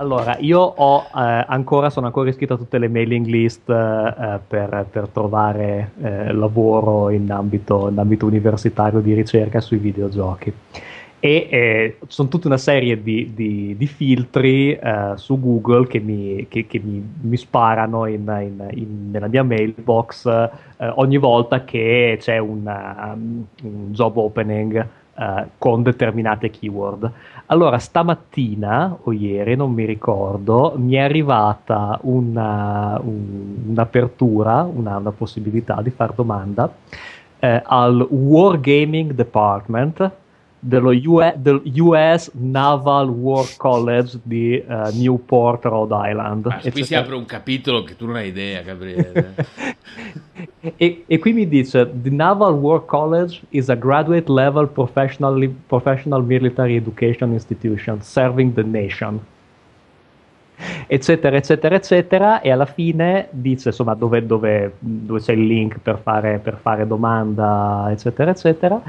Allora, 0.00 0.38
io 0.38 0.60
ho, 0.60 1.02
eh, 1.14 1.44
ancora, 1.46 1.90
sono 1.90 2.06
ancora 2.06 2.30
iscritto 2.30 2.54
a 2.54 2.56
tutte 2.56 2.78
le 2.78 2.88
mailing 2.88 3.26
list 3.26 3.68
eh, 3.68 4.40
per, 4.48 4.86
per, 4.90 5.08
trovare 5.08 5.92
eh, 6.00 6.32
lavoro 6.32 7.10
in 7.10 7.30
ambito, 7.30 7.86
in 7.90 7.98
ambito, 7.98 8.24
universitario 8.24 9.00
di 9.00 9.12
ricerca 9.12 9.60
sui 9.60 9.76
videogiochi. 9.76 10.50
E 11.22 11.48
eh, 11.50 11.98
sono 12.06 12.28
tutta 12.30 12.46
una 12.46 12.56
serie 12.56 13.02
di, 13.02 13.32
di, 13.34 13.76
di 13.76 13.86
filtri 13.86 14.72
eh, 14.72 15.12
su 15.16 15.38
Google 15.38 15.86
che 15.86 16.00
mi, 16.00 16.46
che, 16.48 16.66
che 16.66 16.80
mi, 16.82 17.06
mi 17.20 17.36
sparano 17.36 18.06
in, 18.06 18.24
nella 19.10 19.26
mia 19.26 19.42
mailbox 19.42 20.24
eh, 20.26 20.50
ogni 20.94 21.18
volta 21.18 21.62
che 21.64 22.16
c'è 22.18 22.38
un, 22.38 22.64
um, 22.64 23.44
un 23.64 23.92
job 23.92 24.16
opening 24.16 24.88
uh, 25.20 25.48
con 25.58 25.82
determinate 25.82 26.50
keyword. 26.50 27.10
Allora, 27.46 27.78
stamattina 27.78 28.96
o 29.02 29.12
ieri, 29.12 29.54
non 29.54 29.72
mi 29.72 29.84
ricordo, 29.84 30.72
mi 30.76 30.94
è 30.94 31.00
arrivata 31.00 31.98
una, 32.02 32.98
un, 33.02 33.68
un'apertura, 33.68 34.62
una, 34.62 34.96
una, 34.96 35.10
possibilità 35.10 35.80
di 35.82 35.90
fare 35.90 36.12
domanda 36.14 36.72
eh, 37.38 37.62
al 37.64 38.00
Wargaming 38.08 39.12
Department 39.12 40.10
dello 40.60 40.90
US, 40.90 41.34
del 41.36 41.62
US 41.78 42.30
Naval 42.34 43.08
War 43.08 43.46
College 43.56 44.18
di 44.22 44.62
uh, 44.66 44.90
Newport, 44.92 45.64
Rhode 45.64 45.94
Island. 45.94 46.46
Ah, 46.46 46.60
qui 46.70 46.84
si 46.84 46.94
apre 46.94 47.14
un 47.14 47.24
capitolo 47.24 47.82
che 47.82 47.96
tu 47.96 48.04
non 48.06 48.16
hai 48.16 48.28
idea, 48.28 48.60
Gabriele. 48.60 49.34
e, 50.76 51.04
e, 51.06 51.18
qui 51.18 51.32
mi 51.32 51.48
dice: 51.48 51.90
The 51.90 52.10
Naval 52.10 52.52
War 52.54 52.84
College 52.84 53.40
is 53.48 53.70
a 53.70 53.74
graduate 53.74 54.30
level 54.30 54.68
professional 54.68 56.22
military 56.22 56.76
education 56.76 57.32
institution 57.32 58.02
serving 58.02 58.52
the 58.52 58.62
nation. 58.62 59.18
Eccetera, 60.86 61.36
eccetera, 61.36 61.74
eccetera, 61.74 62.40
e 62.42 62.50
alla 62.50 62.66
fine 62.66 63.28
dice 63.30 63.70
insomma 63.70 63.94
dove, 63.94 64.26
dove, 64.26 64.74
dove 64.78 65.18
c'è 65.18 65.32
il 65.32 65.46
link 65.46 65.78
per 65.78 65.98
fare, 66.02 66.38
per 66.38 66.58
fare 66.60 66.86
domanda, 66.86 67.88
eccetera, 67.90 68.32
eccetera 68.32 68.82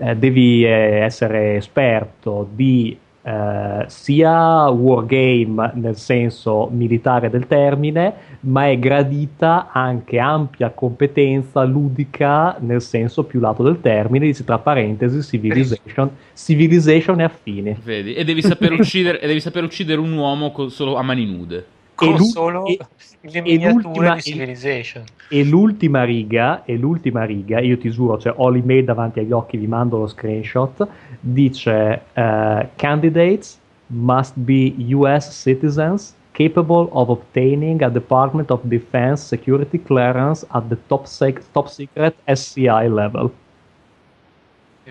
eh, 0.00 0.16
devi 0.16 0.64
eh, 0.64 1.02
essere 1.02 1.56
esperto 1.56 2.48
di 2.50 2.96
eh, 3.22 3.84
sia 3.86 4.70
wargame 4.70 5.72
nel 5.74 5.96
senso 5.96 6.68
militare 6.72 7.28
del 7.28 7.46
termine, 7.46 8.14
ma 8.40 8.68
è 8.68 8.78
gradita 8.78 9.68
anche 9.70 10.18
ampia 10.18 10.70
competenza 10.70 11.62
ludica 11.64 12.56
nel 12.60 12.80
senso 12.80 13.24
più 13.24 13.40
lato 13.40 13.62
del 13.62 13.80
termine, 13.82 14.24
dice 14.24 14.42
tra 14.42 14.58
parentesi 14.58 15.22
civilization, 15.22 16.10
civilization 16.34 17.20
e 17.20 17.24
affini. 17.24 17.76
Vedi, 17.84 18.14
e 18.14 18.24
devi 18.24 18.40
saper 18.40 18.72
uccidere, 18.80 19.20
e 19.20 19.26
devi 19.26 19.40
saper 19.40 19.64
uccidere 19.64 20.00
un 20.00 20.16
uomo 20.16 20.52
solo 20.70 20.96
a 20.96 21.02
mani 21.02 21.26
nude 21.26 21.78
con 22.06 22.18
solo 22.18 22.66
e, 22.66 22.78
le 23.20 23.40
miniature 23.42 24.14
di 24.14 24.20
Civilization. 24.22 25.04
E, 25.28 25.44
l'ultima 25.44 26.04
riga, 26.04 26.64
e 26.64 26.76
l'ultima 26.76 27.24
riga, 27.24 27.60
io 27.60 27.76
ti 27.78 27.90
giuro, 27.90 28.18
cioè, 28.18 28.32
ho 28.36 28.48
l'email 28.48 28.84
davanti 28.84 29.20
agli 29.20 29.32
occhi, 29.32 29.56
vi 29.56 29.66
mando 29.66 29.98
lo 29.98 30.06
screenshot, 30.06 30.86
dice 31.20 32.02
uh, 32.14 32.66
candidates 32.76 33.58
must 33.88 34.34
be 34.36 34.74
US 34.94 35.30
citizens 35.30 36.14
capable 36.32 36.88
of 36.92 37.10
obtaining 37.10 37.82
a 37.82 37.90
Department 37.90 38.50
of 38.50 38.60
Defense 38.64 39.22
security 39.22 39.78
clearance 39.78 40.46
at 40.54 40.68
the 40.68 40.78
top, 40.88 41.06
sec- 41.06 41.42
top 41.52 41.68
secret 41.68 42.14
SCI 42.26 42.88
level. 42.88 43.30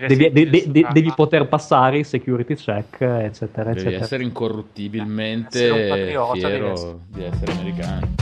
Devi, 0.06 0.30
de, 0.30 0.48
de, 0.48 0.70
de, 0.70 0.86
devi, 0.92 1.12
poter 1.14 1.46
passare 1.46 1.98
i 1.98 2.04
security 2.04 2.54
check, 2.54 3.00
eccetera, 3.00 3.70
devi 3.70 3.80
eccetera. 3.80 4.04
essere 4.04 4.22
incorruttibilmente 4.22 5.62
essere 5.62 5.88
patriota, 5.88 6.48
fiero 6.48 7.00
di 7.06 7.22
essere 7.22 7.52
americano. 7.52 8.14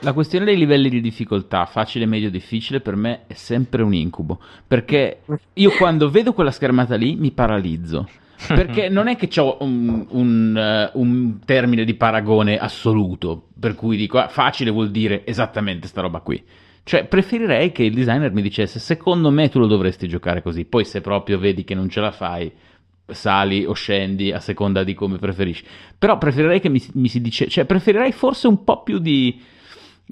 La 0.00 0.12
questione 0.12 0.44
dei 0.44 0.56
livelli 0.56 0.88
di 0.88 1.00
difficoltà, 1.00 1.64
facile, 1.66 2.06
medio, 2.06 2.30
difficile, 2.30 2.80
per 2.80 2.94
me 2.94 3.22
è 3.26 3.32
sempre 3.32 3.82
un 3.82 3.92
incubo. 3.92 4.38
Perché 4.64 5.22
io 5.54 5.70
quando 5.70 6.10
vedo 6.10 6.32
quella 6.32 6.52
schermata 6.52 6.94
lì 6.94 7.16
mi 7.16 7.32
paralizzo. 7.32 8.06
Perché 8.48 8.88
non 8.90 9.08
è 9.08 9.16
che 9.16 9.28
ho 9.40 9.56
un, 9.60 10.06
un, 10.10 10.90
uh, 10.92 10.98
un, 10.98 11.38
termine 11.44 11.84
di 11.84 11.94
paragone 11.94 12.58
assoluto, 12.58 13.48
per 13.58 13.74
cui 13.74 13.96
dico 13.96 14.18
ah, 14.18 14.28
facile 14.28 14.70
vuol 14.70 14.90
dire 14.90 15.26
esattamente 15.26 15.88
sta 15.88 16.00
roba 16.00 16.20
qui. 16.20 16.42
Cioè, 16.82 17.06
preferirei 17.06 17.72
che 17.72 17.82
il 17.82 17.94
designer 17.94 18.32
mi 18.32 18.42
dicesse, 18.42 18.78
secondo 18.78 19.30
me 19.30 19.48
tu 19.48 19.58
lo 19.58 19.66
dovresti 19.66 20.06
giocare 20.06 20.42
così, 20.42 20.64
poi 20.64 20.84
se 20.84 21.00
proprio 21.00 21.38
vedi 21.38 21.64
che 21.64 21.74
non 21.74 21.88
ce 21.88 22.00
la 22.00 22.12
fai, 22.12 22.52
sali 23.08 23.64
o 23.64 23.72
scendi 23.72 24.32
a 24.32 24.40
seconda 24.40 24.84
di 24.84 24.94
come 24.94 25.18
preferisci. 25.18 25.64
Però 25.98 26.18
preferirei 26.18 26.60
che 26.60 26.68
mi, 26.68 26.82
mi 26.94 27.08
si 27.08 27.20
dice, 27.20 27.48
cioè 27.48 27.64
preferirei 27.64 28.12
forse 28.12 28.46
un 28.46 28.62
po' 28.64 28.82
più 28.82 28.98
di 28.98 29.40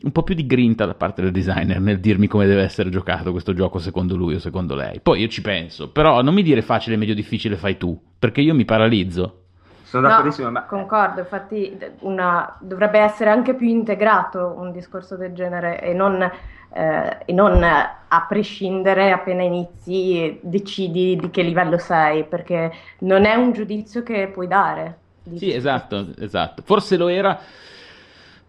un 0.02 0.10
po' 0.10 0.22
più 0.24 0.34
di 0.34 0.46
grinta 0.46 0.86
da 0.86 0.94
parte 0.94 1.22
del 1.22 1.30
designer 1.30 1.78
nel 1.80 2.00
dirmi 2.00 2.26
come 2.26 2.46
deve 2.46 2.62
essere 2.62 2.90
giocato 2.90 3.30
questo 3.30 3.54
gioco 3.54 3.78
secondo 3.78 4.16
lui 4.16 4.34
o 4.34 4.38
secondo 4.40 4.74
lei. 4.74 5.00
Poi 5.00 5.20
io 5.20 5.28
ci 5.28 5.40
penso, 5.40 5.90
però 5.90 6.20
non 6.20 6.34
mi 6.34 6.42
dire 6.42 6.62
facile, 6.62 6.96
meglio, 6.96 7.14
difficile, 7.14 7.56
fai 7.56 7.76
tu, 7.76 7.98
perché 8.18 8.40
io 8.40 8.54
mi 8.54 8.64
paralizzo. 8.64 9.42
Sono 9.84 10.08
d'accordissimo, 10.08 10.46
no, 10.46 10.52
ma... 10.52 10.64
Concordo, 10.64 11.20
infatti 11.20 11.78
una... 12.00 12.56
dovrebbe 12.60 12.98
essere 12.98 13.30
anche 13.30 13.54
più 13.54 13.68
integrato 13.68 14.56
un 14.58 14.72
discorso 14.72 15.16
del 15.16 15.32
genere 15.32 15.80
e 15.80 15.94
non, 15.94 16.20
eh, 16.20 17.18
e 17.24 17.32
non 17.32 17.62
a 17.62 18.26
prescindere 18.28 19.12
appena 19.12 19.42
inizi 19.42 20.40
decidi 20.42 21.14
di 21.14 21.30
che 21.30 21.42
livello 21.42 21.78
sei, 21.78 22.24
perché 22.24 22.72
non 23.00 23.24
è 23.24 23.36
un 23.36 23.52
giudizio 23.52 24.02
che 24.02 24.28
puoi 24.32 24.48
dare. 24.48 24.98
Sì, 25.36 25.54
esatto, 25.54 26.08
esatto. 26.18 26.62
Forse 26.64 26.96
lo 26.96 27.06
era 27.06 27.38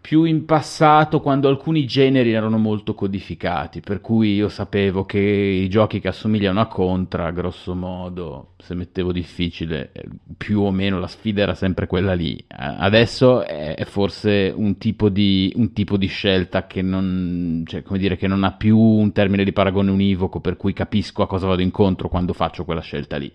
più 0.05 0.23
in 0.23 0.45
passato 0.45 1.19
quando 1.19 1.47
alcuni 1.47 1.87
generi 1.87 2.31
erano 2.31 2.59
molto 2.59 2.93
codificati, 2.93 3.79
per 3.79 4.01
cui 4.01 4.35
io 4.35 4.49
sapevo 4.49 5.03
che 5.03 5.17
i 5.17 5.67
giochi 5.67 5.99
che 5.99 6.09
assomigliano 6.09 6.61
a 6.61 6.67
Contra, 6.67 7.31
grosso 7.31 7.73
modo, 7.73 8.51
se 8.57 8.75
mettevo 8.75 9.11
difficile, 9.11 9.89
eh, 9.93 10.07
più 10.37 10.61
o 10.61 10.69
meno 10.69 10.99
la 10.99 11.07
sfida 11.07 11.41
era 11.41 11.55
sempre 11.55 11.87
quella 11.87 12.13
lì. 12.13 12.37
Adesso 12.47 13.47
è, 13.47 13.83
forse 13.85 14.53
un 14.55 14.77
tipo, 14.77 15.09
di, 15.09 15.51
un 15.55 15.73
tipo 15.73 15.97
di 15.97 16.05
scelta 16.05 16.67
che 16.67 16.83
non, 16.83 17.63
cioè, 17.65 17.81
dire, 17.97 18.15
che 18.15 18.27
non 18.27 18.43
ha 18.43 18.51
più 18.51 18.77
un 18.77 19.11
termine 19.11 19.43
di 19.43 19.53
paragone 19.53 19.89
univoco, 19.89 20.39
per 20.39 20.55
cui 20.55 20.73
capisco 20.73 21.23
a 21.23 21.27
cosa 21.27 21.47
vado 21.47 21.63
incontro 21.63 22.09
quando 22.09 22.33
faccio 22.33 22.63
quella 22.63 22.81
scelta 22.81 23.17
lì. 23.17 23.33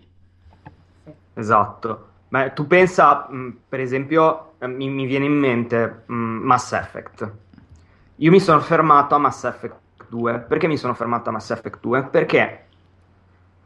Esatto. 1.33 2.10
Ma 2.31 2.49
tu 2.51 2.65
pensa, 2.65 3.27
mh, 3.29 3.57
per 3.67 3.81
esempio, 3.81 4.53
eh, 4.59 4.67
mi, 4.67 4.89
mi, 4.89 5.05
viene 5.05 5.25
in 5.25 5.37
mente 5.37 6.03
mh, 6.05 6.13
Mass 6.15 6.71
Effect. 6.71 7.31
Io 8.15 8.31
mi 8.31 8.39
sono 8.39 8.61
fermato 8.61 9.15
a 9.15 9.17
Mass 9.17 9.43
Effect 9.43 10.05
2. 10.07 10.39
Perché 10.39 10.67
mi 10.67 10.77
sono 10.77 10.93
fermato 10.93 11.29
a 11.29 11.33
Mass 11.33 11.49
Effect 11.49 11.79
2? 11.81 12.03
Perché 12.03 12.65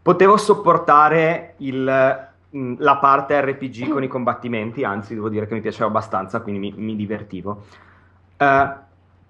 potevo 0.02 0.38
sopportare 0.38 1.54
il, 1.58 2.28
mh, 2.50 2.76
la 2.80 2.98
parte 2.98 3.40
RPG 3.40 3.90
con 3.90 4.04
i 4.04 4.08
combattimenti, 4.08 4.84
anzi 4.84 5.14
devo 5.14 5.30
dire 5.30 5.48
che 5.48 5.54
mi 5.54 5.62
piaceva 5.62 5.86
abbastanza, 5.86 6.42
quindi 6.42 6.60
mi, 6.60 6.74
mi 6.76 6.96
divertivo. 6.96 7.66
Uh, 8.38 8.70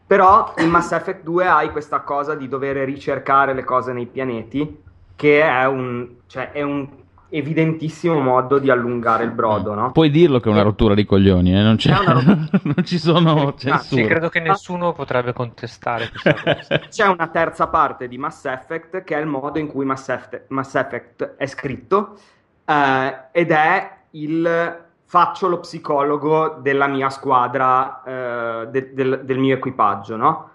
però 0.08 0.54
in 0.60 0.70
Mass 0.70 0.94
Effect 0.94 1.24
2 1.24 1.46
hai 1.46 1.72
questa 1.72 2.02
cosa 2.02 2.36
di 2.36 2.48
dover 2.48 2.78
ricercare 2.86 3.54
le 3.54 3.66
cose 3.66 3.92
nei 3.92 4.06
pianeti, 4.06 4.82
che 5.16 5.42
è 5.42 5.66
un, 5.66 6.08
cioè, 6.28 6.52
è 6.52 6.62
un 6.62 6.88
evidentissimo 7.30 8.20
modo 8.20 8.60
di 8.60 8.70
allungare 8.70 9.24
il 9.24 9.32
brodo, 9.32 9.74
no? 9.74 9.92
Puoi 9.92 10.10
dirlo 10.10 10.40
che 10.40 10.50
è 10.50 10.52
una 10.52 10.62
rottura 10.62 10.94
di 10.94 11.06
coglioni, 11.06 11.58
eh? 11.58 11.62
non, 11.62 11.78
non, 12.62 12.84
ci 12.84 12.98
sono 12.98 13.54
censure. 13.58 13.72
Ah, 13.72 13.80
sì, 13.80 14.04
credo 14.04 14.30
che 14.30 14.40
nessuno 14.40 14.94
potrebbe 14.94 15.34
contestare 15.34 16.10
questa 16.10 16.34
cosa. 16.42 16.80
C'è 16.88 17.08
una 17.08 17.28
terza 17.28 17.68
parte 17.68 18.08
di 18.08 18.18
Mass 18.18 18.46
Effect 18.46 19.04
che 19.04 19.16
è 19.16 19.20
il 19.20 19.28
modo 19.28 19.60
in 19.60 19.68
cui 19.68 19.86
Mass 19.86 20.10
Effect, 20.10 20.46
Mass 20.50 20.76
Effect 20.76 21.36
è 21.38 21.46
scritto 21.46 22.18
eh, 22.66 23.18
ed 23.32 23.52
è 23.52 23.92
il 24.12 24.84
faccio 25.08 25.48
lo 25.48 25.60
psicologo 25.60 26.58
della 26.62 26.88
mia 26.88 27.10
squadra, 27.10 28.04
eh, 28.04 28.68
de, 28.68 28.94
del, 28.94 29.22
del 29.24 29.38
mio 29.38 29.56
equipaggio, 29.56 30.16
no? 30.16 30.50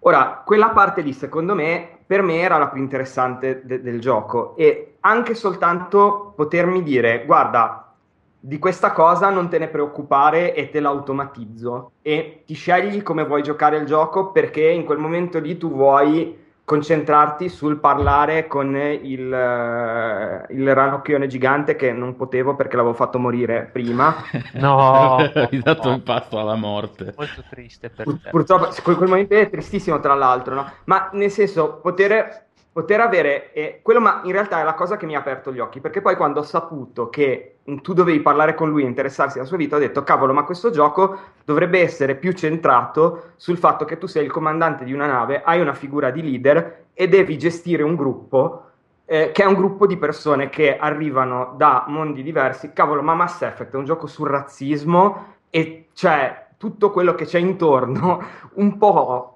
Ora, 0.00 0.42
quella 0.44 0.70
parte 0.70 1.02
lì, 1.02 1.12
secondo 1.12 1.54
me, 1.54 1.98
per 2.06 2.22
me 2.22 2.38
era 2.38 2.58
la 2.58 2.68
più 2.68 2.80
interessante 2.80 3.62
de- 3.64 3.82
del 3.82 4.00
gioco 4.00 4.56
e 4.56 4.95
anche 5.06 5.34
soltanto 5.34 6.32
potermi 6.34 6.82
dire 6.82 7.24
guarda 7.24 7.94
di 8.38 8.58
questa 8.58 8.90
cosa 8.92 9.30
non 9.30 9.48
te 9.48 9.58
ne 9.58 9.68
preoccupare 9.68 10.52
e 10.54 10.68
te 10.68 10.80
l'automatizzo 10.80 11.92
e 12.02 12.42
ti 12.44 12.54
scegli 12.54 13.02
come 13.02 13.24
vuoi 13.24 13.42
giocare 13.42 13.76
il 13.76 13.86
gioco 13.86 14.32
perché 14.32 14.68
in 14.68 14.84
quel 14.84 14.98
momento 14.98 15.38
lì 15.38 15.56
tu 15.56 15.70
vuoi 15.70 16.44
concentrarti 16.64 17.48
sul 17.48 17.78
parlare 17.78 18.48
con 18.48 18.74
il, 18.74 19.22
uh, 19.22 20.52
il 20.52 20.74
ranocchione 20.74 21.28
gigante 21.28 21.76
che 21.76 21.92
non 21.92 22.16
potevo 22.16 22.56
perché 22.56 22.74
l'avevo 22.74 22.94
fatto 22.94 23.20
morire 23.20 23.70
prima. 23.72 24.16
no, 24.54 25.18
hai 25.32 25.60
dato 25.62 25.88
no. 25.88 25.94
un 25.94 26.02
pasto 26.02 26.40
alla 26.40 26.56
morte. 26.56 27.14
Molto 27.16 27.44
triste 27.48 27.88
per 27.88 28.04
Pur, 28.04 28.20
te. 28.20 28.30
purtroppo, 28.30 28.68
quel, 28.82 28.96
quel 28.96 29.08
momento 29.08 29.34
è 29.34 29.48
tristissimo 29.48 30.00
tra 30.00 30.14
l'altro, 30.14 30.54
no? 30.56 30.72
Ma 30.86 31.08
nel 31.12 31.30
senso, 31.30 31.78
poter 31.80 32.45
poter 32.76 33.00
avere 33.00 33.54
eh, 33.54 33.78
quello, 33.80 34.02
ma 34.02 34.20
in 34.24 34.32
realtà 34.32 34.60
è 34.60 34.62
la 34.62 34.74
cosa 34.74 34.98
che 34.98 35.06
mi 35.06 35.16
ha 35.16 35.18
aperto 35.20 35.50
gli 35.50 35.60
occhi, 35.60 35.80
perché 35.80 36.02
poi 36.02 36.14
quando 36.14 36.40
ho 36.40 36.42
saputo 36.42 37.08
che 37.08 37.60
tu 37.80 37.94
dovevi 37.94 38.20
parlare 38.20 38.52
con 38.52 38.68
lui 38.68 38.82
e 38.82 38.86
interessarsi 38.86 39.36
della 39.36 39.46
sua 39.46 39.56
vita, 39.56 39.76
ho 39.76 39.78
detto, 39.78 40.02
cavolo, 40.02 40.34
ma 40.34 40.44
questo 40.44 40.68
gioco 40.68 41.18
dovrebbe 41.46 41.80
essere 41.80 42.16
più 42.16 42.32
centrato 42.32 43.32
sul 43.36 43.56
fatto 43.56 43.86
che 43.86 43.96
tu 43.96 44.06
sei 44.06 44.26
il 44.26 44.30
comandante 44.30 44.84
di 44.84 44.92
una 44.92 45.06
nave, 45.06 45.40
hai 45.42 45.58
una 45.58 45.72
figura 45.72 46.10
di 46.10 46.20
leader 46.20 46.88
e 46.92 47.08
devi 47.08 47.38
gestire 47.38 47.82
un 47.82 47.96
gruppo 47.96 48.64
eh, 49.06 49.30
che 49.32 49.42
è 49.42 49.46
un 49.46 49.54
gruppo 49.54 49.86
di 49.86 49.96
persone 49.96 50.50
che 50.50 50.76
arrivano 50.76 51.54
da 51.56 51.86
mondi 51.88 52.22
diversi. 52.22 52.74
Cavolo, 52.74 53.00
ma 53.00 53.14
Mass 53.14 53.40
Effect 53.40 53.72
è 53.72 53.76
un 53.76 53.86
gioco 53.86 54.06
sul 54.06 54.28
razzismo 54.28 55.36
e 55.48 55.86
cioè 55.94 56.48
tutto 56.58 56.90
quello 56.90 57.14
che 57.14 57.24
c'è 57.24 57.38
intorno 57.38 58.22
un 58.56 58.76
po' 58.76 59.35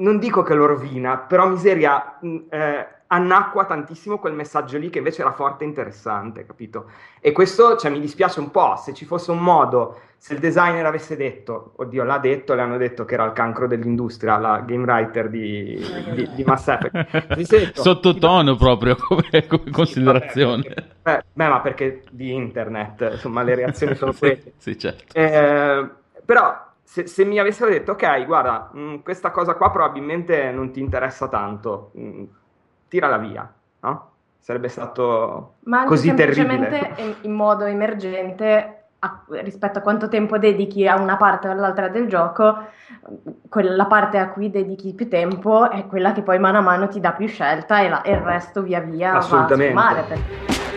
non 0.00 0.18
dico 0.18 0.42
che 0.42 0.54
lo 0.54 0.66
rovina, 0.66 1.16
però 1.18 1.48
miseria 1.48 2.18
eh, 2.20 2.86
annacqua 3.12 3.64
tantissimo 3.64 4.18
quel 4.18 4.34
messaggio 4.34 4.78
lì 4.78 4.88
che 4.88 4.98
invece 4.98 5.22
era 5.22 5.32
forte 5.32 5.64
e 5.64 5.66
interessante, 5.66 6.46
capito? 6.46 6.90
E 7.20 7.32
questo 7.32 7.76
cioè, 7.76 7.90
mi 7.90 8.00
dispiace 8.00 8.40
un 8.40 8.50
po', 8.50 8.76
se 8.76 8.94
ci 8.94 9.04
fosse 9.04 9.30
un 9.30 9.40
modo, 9.40 9.98
se 10.16 10.34
il 10.34 10.38
designer 10.38 10.86
avesse 10.86 11.16
detto, 11.16 11.72
oddio 11.76 12.04
l'ha 12.04 12.18
detto, 12.18 12.54
le 12.54 12.62
hanno 12.62 12.76
detto 12.76 13.04
che 13.04 13.14
era 13.14 13.24
il 13.24 13.32
cancro 13.32 13.66
dell'industria, 13.66 14.38
la 14.38 14.60
game 14.60 14.84
writer 14.84 15.28
di, 15.28 15.84
di, 16.14 16.30
di 16.34 16.44
Mass 16.44 16.68
Effect. 16.68 17.72
Sottotono 17.80 18.56
proprio 18.56 18.96
come, 18.96 19.46
come 19.46 19.70
considerazione. 19.70 20.62
Sì, 20.62 20.84
beh, 21.02 21.24
beh, 21.32 21.48
ma 21.48 21.60
perché 21.60 22.04
di 22.10 22.32
internet, 22.32 23.08
insomma 23.12 23.42
le 23.42 23.54
reazioni 23.56 23.94
sono 23.96 24.12
queste. 24.18 24.52
sì, 24.56 24.78
certo. 24.78 25.14
Eh, 25.14 25.88
però 26.24 26.68
se, 26.90 27.06
se, 27.06 27.24
mi 27.24 27.38
avessero 27.38 27.70
detto, 27.70 27.92
ok, 27.92 28.26
guarda, 28.26 28.68
mh, 28.72 29.02
questa 29.04 29.30
cosa 29.30 29.54
qua 29.54 29.70
probabilmente 29.70 30.50
non 30.50 30.72
ti 30.72 30.80
interessa 30.80 31.28
tanto, 31.28 31.92
mh, 31.94 32.24
tirala 32.88 33.16
via, 33.16 33.48
no? 33.78 34.10
Sarebbe 34.40 34.66
stato 34.66 35.54
Ma 35.66 35.84
così 35.84 36.08
semplicemente 36.08 36.68
terribile. 36.68 37.02
in, 37.02 37.14
in 37.20 37.32
modo 37.32 37.64
emergente 37.64 38.86
a, 38.98 39.22
rispetto 39.28 39.78
a 39.78 39.82
quanto 39.82 40.08
tempo 40.08 40.36
dedichi 40.36 40.88
a 40.88 41.00
una 41.00 41.16
parte 41.16 41.46
o 41.46 41.52
all'altra 41.52 41.86
del 41.86 42.08
gioco, 42.08 42.58
quella 43.48 43.86
parte 43.86 44.18
a 44.18 44.30
cui 44.30 44.50
dedichi 44.50 44.92
più 44.92 45.08
tempo 45.08 45.70
è 45.70 45.86
quella 45.86 46.10
che 46.10 46.22
poi 46.22 46.40
mano 46.40 46.58
a 46.58 46.62
mano 46.62 46.88
ti 46.88 46.98
dà 46.98 47.12
più 47.12 47.28
scelta 47.28 47.82
e, 47.82 47.88
la, 47.88 48.02
e 48.02 48.10
il 48.10 48.20
resto 48.20 48.62
via 48.62 48.80
via 48.80 49.12
va 49.12 49.18
a 49.18 49.20
sfumare. 49.20 50.02
Perché... 50.08 50.69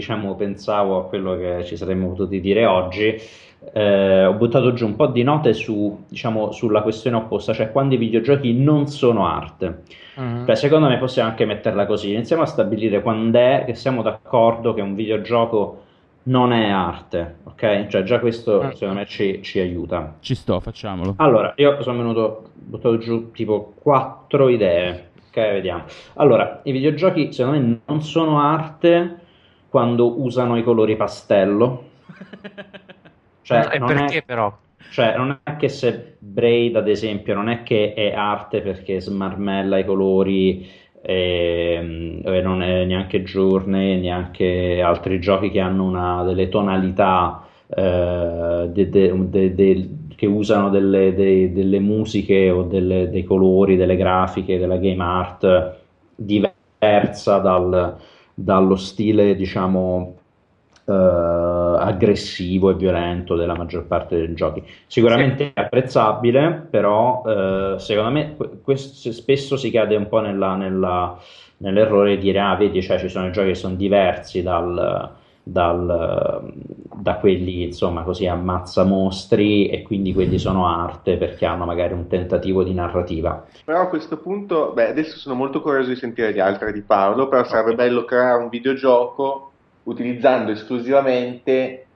diciamo, 0.00 0.34
pensavo 0.34 0.98
a 0.98 1.04
quello 1.04 1.36
che 1.36 1.64
ci 1.64 1.76
saremmo 1.76 2.08
potuti 2.08 2.40
dire 2.40 2.66
oggi, 2.66 3.20
eh, 3.72 4.24
ho 4.24 4.32
buttato 4.32 4.72
giù 4.72 4.86
un 4.86 4.96
po' 4.96 5.06
di 5.06 5.22
note 5.22 5.52
su, 5.52 6.04
diciamo, 6.08 6.50
sulla 6.50 6.82
questione 6.82 7.16
opposta, 7.16 7.52
cioè 7.52 7.70
quando 7.70 7.94
i 7.94 7.98
videogiochi 7.98 8.54
non 8.54 8.88
sono 8.88 9.26
arte. 9.26 9.82
Mm-hmm. 10.18 10.46
Cioè, 10.46 10.54
secondo 10.56 10.88
me 10.88 10.98
possiamo 10.98 11.28
anche 11.28 11.44
metterla 11.44 11.86
così, 11.86 12.12
iniziamo 12.12 12.42
a 12.42 12.46
stabilire 12.46 13.02
quando 13.02 13.38
è 13.38 13.64
che 13.66 13.74
siamo 13.74 14.02
d'accordo 14.02 14.74
che 14.74 14.80
un 14.80 14.94
videogioco 14.94 15.84
non 16.22 16.52
è 16.52 16.68
arte, 16.68 17.36
ok? 17.44 17.86
Cioè 17.86 18.02
già 18.02 18.18
questo 18.18 18.62
mm. 18.62 18.70
secondo 18.70 18.94
me 18.94 19.06
ci, 19.06 19.42
ci 19.42 19.58
aiuta. 19.58 20.16
Ci 20.20 20.34
sto, 20.34 20.60
facciamolo. 20.60 21.14
Allora, 21.16 21.52
io 21.56 21.80
sono 21.82 21.98
venuto, 21.98 22.50
buttato 22.54 22.98
giù 22.98 23.30
tipo 23.30 23.74
quattro 23.80 24.48
idee. 24.48 25.08
Ok, 25.28 25.36
vediamo. 25.52 25.84
Allora, 26.14 26.60
i 26.64 26.72
videogiochi 26.72 27.32
secondo 27.32 27.58
me 27.58 27.80
non 27.86 28.02
sono 28.02 28.40
arte 28.40 29.19
quando 29.70 30.20
usano 30.20 30.58
i 30.58 30.62
colori 30.62 30.96
pastello. 30.96 31.84
Cioè, 33.42 33.68
e 33.72 33.78
perché 33.80 34.18
è, 34.18 34.22
però? 34.22 34.54
Cioè, 34.92 35.16
non 35.16 35.40
è 35.42 35.56
che 35.56 35.68
se 35.68 36.16
Braid, 36.18 36.76
ad 36.76 36.88
esempio, 36.88 37.34
non 37.34 37.48
è 37.48 37.64
che 37.64 37.94
è 37.94 38.12
arte 38.12 38.60
perché 38.60 39.00
smarmella 39.00 39.78
i 39.78 39.84
colori 39.84 40.68
e, 41.02 42.20
e 42.22 42.40
non 42.42 42.62
è 42.62 42.84
neanche 42.84 43.22
Journey, 43.22 43.98
neanche 43.98 44.80
altri 44.82 45.18
giochi 45.18 45.50
che 45.50 45.58
hanno 45.58 45.84
una, 45.84 46.22
delle 46.22 46.48
tonalità 46.48 47.44
eh, 47.66 48.68
de, 48.68 48.88
de, 48.88 49.54
de, 49.54 49.88
che 50.14 50.26
usano 50.26 50.68
delle, 50.68 51.14
delle 51.14 51.80
musiche 51.80 52.50
o 52.50 52.62
delle, 52.62 53.08
dei 53.10 53.24
colori, 53.24 53.76
delle 53.76 53.96
grafiche, 53.96 54.58
della 54.58 54.76
game 54.76 55.02
art 55.02 55.78
diversa 56.14 57.38
dal, 57.38 57.96
dallo 58.42 58.76
stile, 58.76 59.34
diciamo, 59.34 60.16
eh, 60.86 60.92
aggressivo 60.92 62.70
e 62.70 62.74
violento 62.74 63.36
della 63.36 63.54
maggior 63.54 63.84
parte 63.86 64.16
dei 64.16 64.34
giochi. 64.34 64.62
Sicuramente 64.86 65.44
sì. 65.46 65.50
è 65.54 65.60
apprezzabile, 65.60 66.66
però 66.68 67.22
eh, 67.26 67.74
secondo 67.78 68.10
me 68.10 68.36
questo, 68.62 69.12
spesso 69.12 69.56
si 69.56 69.70
cade 69.70 69.96
un 69.96 70.08
po' 70.08 70.20
nella, 70.20 70.56
nella, 70.56 71.18
nell'errore 71.58 72.16
di 72.16 72.22
dire, 72.22 72.40
ah, 72.40 72.56
vedi, 72.56 72.82
cioè, 72.82 72.98
ci 72.98 73.08
sono 73.08 73.30
giochi 73.30 73.48
che 73.48 73.54
sono 73.54 73.74
diversi 73.74 74.42
dal 74.42 75.18
dal, 75.42 76.52
da 76.94 77.16
quelli 77.16 77.64
insomma 77.64 78.02
così 78.02 78.26
ammazza 78.26 78.84
mostri 78.84 79.68
e 79.68 79.82
quindi 79.82 80.12
quelli 80.12 80.38
sono 80.38 80.66
arte 80.66 81.16
perché 81.16 81.46
hanno 81.46 81.64
magari 81.64 81.94
un 81.94 82.06
tentativo 82.06 82.62
di 82.62 82.74
narrativa. 82.74 83.44
Però 83.64 83.80
a 83.80 83.88
questo 83.88 84.18
punto, 84.18 84.72
beh, 84.72 84.88
adesso 84.88 85.18
sono 85.18 85.34
molto 85.34 85.60
curioso 85.60 85.88
di 85.88 85.96
sentire 85.96 86.32
gli 86.32 86.40
altri 86.40 86.72
di 86.72 86.82
Paolo, 86.82 87.28
però 87.28 87.44
sarebbe 87.44 87.74
bello 87.74 88.04
creare 88.04 88.42
un 88.42 88.48
videogioco 88.48 89.50
utilizzando 89.84 90.52
esclusivamente 90.52 91.86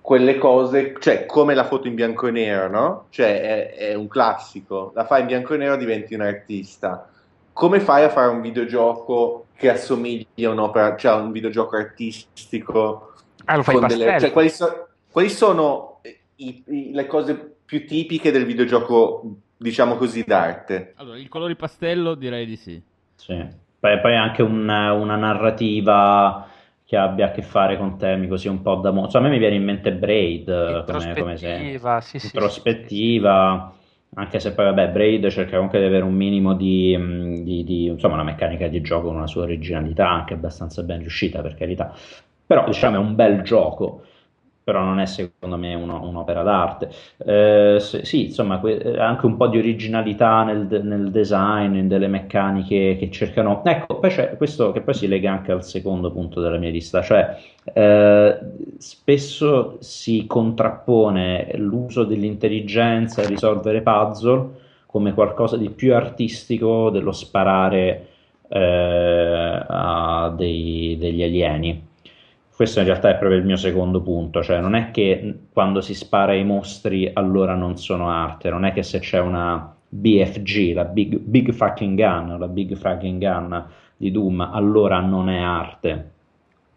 quelle 0.00 0.38
cose, 0.38 0.94
cioè 1.00 1.26
come 1.26 1.54
la 1.54 1.64
foto 1.64 1.88
in 1.88 1.96
bianco 1.96 2.28
e 2.28 2.30
nero, 2.30 2.68
no? 2.68 3.06
Cioè 3.10 3.40
è, 3.40 3.74
è 3.74 3.94
un 3.94 4.06
classico, 4.06 4.92
la 4.94 5.04
fai 5.04 5.22
in 5.22 5.26
bianco 5.26 5.54
e 5.54 5.56
nero 5.56 5.76
diventi 5.76 6.14
un 6.14 6.20
artista. 6.20 7.08
Come 7.56 7.80
fai 7.80 8.04
a 8.04 8.10
fare 8.10 8.30
un 8.30 8.42
videogioco 8.42 9.46
che 9.56 9.70
assomiglia 9.70 10.50
a 10.50 10.52
un'opera, 10.52 10.94
cioè 10.94 11.12
a 11.12 11.14
un 11.14 11.32
videogioco 11.32 11.76
artistico? 11.76 13.14
Ah, 13.46 13.56
lo 13.56 13.62
fai 13.62 13.80
delle, 13.86 14.20
cioè, 14.20 14.30
quali, 14.30 14.50
so, 14.50 14.88
quali, 15.10 15.30
sono 15.30 16.02
i, 16.36 16.62
i, 16.66 16.90
le 16.92 17.06
cose 17.06 17.56
più 17.64 17.86
tipiche 17.86 18.30
del 18.30 18.44
videogioco, 18.44 19.36
diciamo 19.56 19.96
così, 19.96 20.22
d'arte? 20.22 20.92
Allora, 20.96 21.16
il 21.16 21.30
colore 21.30 21.56
pastello 21.56 22.14
direi 22.14 22.44
di 22.44 22.56
sì. 22.56 22.82
Sì, 23.14 23.42
poi, 23.80 24.00
poi 24.02 24.16
anche 24.16 24.42
una, 24.42 24.92
una 24.92 25.16
narrativa 25.16 26.46
che 26.84 26.98
abbia 26.98 27.28
a 27.28 27.30
che 27.30 27.40
fare 27.40 27.78
con 27.78 27.96
temi 27.96 28.28
così 28.28 28.48
un 28.48 28.60
po' 28.60 28.74
da 28.74 28.90
mo- 28.90 29.08
cioè, 29.08 29.22
a 29.22 29.24
me 29.24 29.30
mi 29.30 29.38
viene 29.38 29.56
in 29.56 29.64
mente 29.64 29.92
Braid 29.92 30.84
come, 30.84 31.14
come 31.14 31.36
se 31.38 31.80
sì, 32.02 32.18
sì, 32.18 32.30
prospettiva 32.32 33.72
sì, 33.74 33.85
anche 34.18 34.40
se 34.40 34.52
poi 34.52 34.64
vabbè 34.66 34.90
Braid 34.90 35.28
cerca 35.28 35.56
comunque 35.56 35.78
di 35.78 35.84
avere 35.84 36.04
un 36.04 36.14
minimo 36.14 36.54
di, 36.54 37.42
di, 37.42 37.64
di, 37.64 37.84
insomma 37.86 38.14
una 38.14 38.22
meccanica 38.24 38.66
di 38.66 38.80
gioco 38.80 39.08
con 39.08 39.16
una 39.16 39.26
sua 39.26 39.42
originalità 39.42 40.08
anche 40.08 40.34
abbastanza 40.34 40.82
ben 40.82 41.00
riuscita 41.00 41.42
per 41.42 41.54
carità. 41.54 41.94
Però 42.46 42.64
diciamo 42.64 42.96
è 42.96 42.98
un 42.98 43.14
bel 43.14 43.42
gioco 43.42 44.04
però 44.66 44.82
non 44.82 44.98
è 44.98 45.06
secondo 45.06 45.56
me 45.56 45.76
uno, 45.76 46.02
un'opera 46.02 46.42
d'arte. 46.42 46.90
Eh, 47.18 47.76
sì, 47.78 48.24
insomma, 48.24 48.58
que- 48.58 48.98
anche 48.98 49.24
un 49.26 49.36
po' 49.36 49.46
di 49.46 49.58
originalità 49.58 50.42
nel, 50.42 50.66
nel, 50.82 51.12
design, 51.12 51.86
delle 51.86 52.08
meccaniche 52.08 52.96
che 52.98 53.08
cercano. 53.12 53.62
Ecco, 53.64 54.00
poi 54.00 54.10
c'è 54.10 54.36
questo 54.36 54.72
che 54.72 54.80
poi 54.80 54.94
si 54.94 55.06
lega 55.06 55.30
anche 55.30 55.52
al 55.52 55.62
secondo 55.62 56.10
punto 56.10 56.40
della 56.40 56.58
mia 56.58 56.70
lista, 56.70 57.00
cioè 57.00 57.38
eh, 57.72 58.38
spesso 58.78 59.76
si 59.78 60.26
contrappone 60.26 61.52
l'uso 61.58 62.02
dell'intelligenza 62.02 63.22
a 63.22 63.28
risolvere 63.28 63.82
puzzle 63.82 64.48
come 64.86 65.14
qualcosa 65.14 65.56
di 65.56 65.70
più 65.70 65.94
artistico 65.94 66.90
dello 66.90 67.12
sparare 67.12 68.06
eh, 68.48 69.64
a 69.68 70.34
dei, 70.36 70.96
degli 70.98 71.22
alieni 71.22 71.85
questo 72.56 72.78
in 72.78 72.86
realtà 72.86 73.10
è 73.10 73.18
proprio 73.18 73.38
il 73.38 73.44
mio 73.44 73.56
secondo 73.56 74.00
punto, 74.00 74.42
cioè 74.42 74.60
non 74.60 74.74
è 74.74 74.90
che 74.90 75.40
quando 75.52 75.82
si 75.82 75.92
spara 75.92 76.32
ai 76.32 76.42
mostri 76.42 77.10
allora 77.12 77.54
non 77.54 77.76
sono 77.76 78.08
arte, 78.08 78.48
non 78.48 78.64
è 78.64 78.72
che 78.72 78.82
se 78.82 78.98
c'è 78.98 79.20
una 79.20 79.76
BFG, 79.86 80.72
la 80.72 80.84
Big, 80.86 81.18
big 81.18 81.52
Fucking 81.52 81.98
Gun, 81.98 82.38
la 82.38 82.48
Big 82.48 82.74
Fucking 82.74 83.20
Gun 83.20 83.66
di 83.94 84.10
Doom, 84.10 84.40
allora 84.40 85.00
non 85.00 85.28
è 85.28 85.38
arte. 85.38 86.12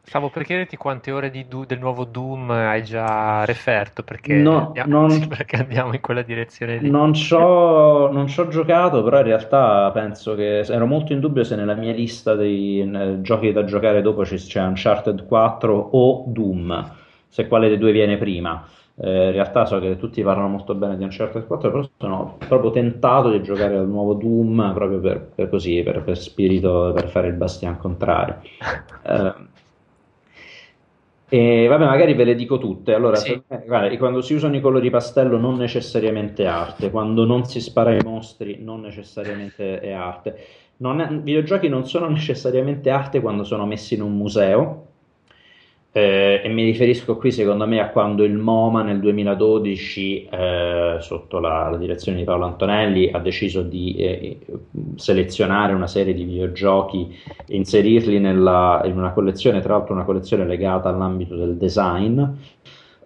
Stavo 0.09 0.29
per 0.29 0.43
chiederti 0.43 0.75
quante 0.75 1.11
ore 1.11 1.29
Do- 1.47 1.65
del 1.67 1.77
nuovo 1.77 2.03
Doom 2.03 2.49
hai 2.49 2.83
già 2.83 3.45
referto, 3.45 4.01
perché, 4.01 4.33
No, 4.37 4.65
andiamo, 4.65 5.05
non- 5.05 5.27
perché 5.29 5.57
andiamo 5.57 5.93
in 5.93 6.01
quella 6.01 6.23
direzione 6.23 6.77
lì. 6.79 6.89
Non 6.89 7.13
ci 7.13 7.35
ho, 7.35 8.25
giocato, 8.47 9.03
però 9.03 9.19
in 9.19 9.25
realtà 9.25 9.91
penso 9.93 10.33
che 10.33 10.61
ero 10.61 10.87
molto 10.87 11.13
in 11.13 11.19
dubbio 11.19 11.43
se 11.43 11.55
nella 11.55 11.75
mia 11.75 11.93
lista 11.93 12.33
dei 12.33 12.89
giochi 13.21 13.51
da 13.51 13.63
giocare 13.65 14.01
dopo 14.01 14.23
c'è 14.23 14.63
Uncharted 14.63 15.27
4 15.27 15.75
o 15.75 16.23
Doom, 16.25 16.91
se 17.27 17.47
quale 17.47 17.67
dei 17.67 17.77
due 17.77 17.91
viene 17.91 18.17
prima. 18.17 18.67
Eh, 18.95 19.27
in 19.27 19.31
realtà 19.31 19.67
so 19.67 19.79
che 19.79 19.95
tutti 19.95 20.23
parlano 20.23 20.47
molto 20.47 20.73
bene 20.73 20.97
di 20.97 21.03
Uncharted 21.03 21.45
4, 21.45 21.69
però 21.69 21.87
sono 21.99 22.37
proprio 22.47 22.71
tentato 22.71 23.29
di 23.29 23.43
giocare 23.43 23.77
al 23.77 23.87
nuovo 23.87 24.15
Doom 24.15 24.71
proprio 24.73 24.99
per, 24.99 25.21
per 25.35 25.49
così, 25.49 25.83
per, 25.83 26.01
per 26.01 26.17
spirito, 26.17 26.93
per 26.95 27.09
fare 27.09 27.27
il 27.27 27.35
bastian 27.35 27.77
contrario. 27.77 28.41
Eh, 29.01 29.33
e 31.31 31.67
vabbè, 31.67 31.85
magari 31.85 32.13
ve 32.15 32.23
le 32.23 32.35
dico 32.35 32.57
tutte. 32.57 32.93
Allora, 32.93 33.15
Sì. 33.15 33.39
me, 33.47 33.63
guarda, 33.65 33.95
quando 33.97 34.21
si 34.21 34.33
usano 34.33 34.55
i 34.55 34.61
colori 34.61 34.89
pastello 34.89 35.37
non 35.37 35.55
necessariamente 35.57 36.43
è 36.43 36.47
arte, 36.47 36.89
quando 36.89 37.25
non 37.25 37.45
si 37.45 37.59
spara 37.61 37.91
ai 37.91 38.01
mostri 38.01 38.57
non 38.63 38.81
necessariamente 38.81 39.79
è 39.79 39.91
arte. 39.91 40.35
Non 40.77 40.99
è- 41.01 41.07
videogiochi 41.21 41.67
non 41.69 41.85
sono 41.85 42.07
necessariamente 42.09 42.89
arte 42.89 43.21
quando 43.21 43.43
sono 43.43 43.65
messi 43.67 43.93
in 43.95 44.01
un 44.01 44.15
museo. 44.17 44.88
Eh, 45.91 46.41
e 46.43 46.49
mi 46.49 46.63
riferisco 46.65 47.17
qui, 47.17 47.31
secondo 47.31 47.65
me, 47.67 47.79
a 47.79 47.89
quando 47.89 48.23
il 48.23 48.37
MoMA 48.37 48.83
nel 48.83 48.99
2012, 48.99 50.25
eh, 50.25 50.97
sotto 50.99 51.39
la, 51.39 51.67
la 51.69 51.77
direzione 51.77 52.19
di 52.19 52.23
Paolo 52.23 52.45
Antonelli, 52.45 53.09
ha 53.11 53.17
deciso 53.19 53.63
di 53.63 53.95
eh, 53.95 54.39
selezionare 54.95 55.73
una 55.73 55.87
serie 55.87 56.13
di 56.13 56.23
videogiochi 56.23 57.11
e 57.47 57.55
inserirli 57.55 58.19
nella- 58.19 58.81
in 58.85 58.97
una 58.97 59.11
collezione, 59.13 59.61
tra 59.61 59.73
l'altro 59.73 59.95
una 59.95 60.03
collezione 60.03 60.45
legata 60.45 60.89
all'ambito 60.89 61.35
del 61.35 61.57
design, 61.57 62.23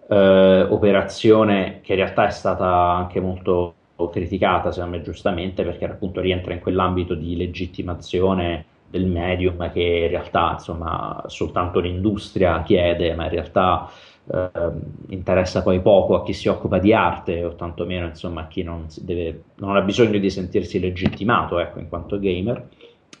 eh, 0.08 0.62
operazione 0.68 1.80
che 1.82 1.92
in 1.92 1.98
realtà 1.98 2.26
è 2.26 2.30
stata 2.30 2.66
anche 2.66 3.20
molto 3.20 3.74
criticata, 4.10 4.70
secondo 4.72 4.96
me 4.98 5.02
giustamente, 5.02 5.64
perché 5.64 5.86
appunto 5.86 6.20
rientra 6.20 6.52
in 6.52 6.60
quell'ambito 6.60 7.14
di 7.14 7.36
legittimazione 7.36 8.66
del 8.94 9.06
medium 9.06 9.72
che 9.72 9.82
in 9.82 10.08
realtà 10.08 10.52
insomma 10.52 11.24
soltanto 11.26 11.80
l'industria 11.80 12.62
chiede, 12.62 13.12
ma 13.16 13.24
in 13.24 13.30
realtà 13.30 13.90
ehm, 14.30 14.80
interessa 15.08 15.62
poi 15.62 15.80
poco 15.80 16.14
a 16.14 16.22
chi 16.22 16.32
si 16.32 16.46
occupa 16.46 16.78
di 16.78 16.94
arte 16.94 17.42
o 17.42 17.56
tantomeno 17.56 18.06
insomma 18.06 18.42
a 18.42 18.46
chi 18.46 18.62
non, 18.62 18.86
deve- 19.00 19.42
non 19.56 19.74
ha 19.74 19.80
bisogno 19.80 20.18
di 20.18 20.30
sentirsi 20.30 20.78
legittimato 20.78 21.58
ecco, 21.58 21.80
in 21.80 21.88
quanto 21.88 22.20
gamer. 22.20 22.68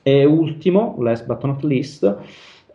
E 0.02 0.24
ultimo, 0.24 0.94
last 1.00 1.26
but 1.26 1.42
not 1.42 1.62
least, 1.64 2.16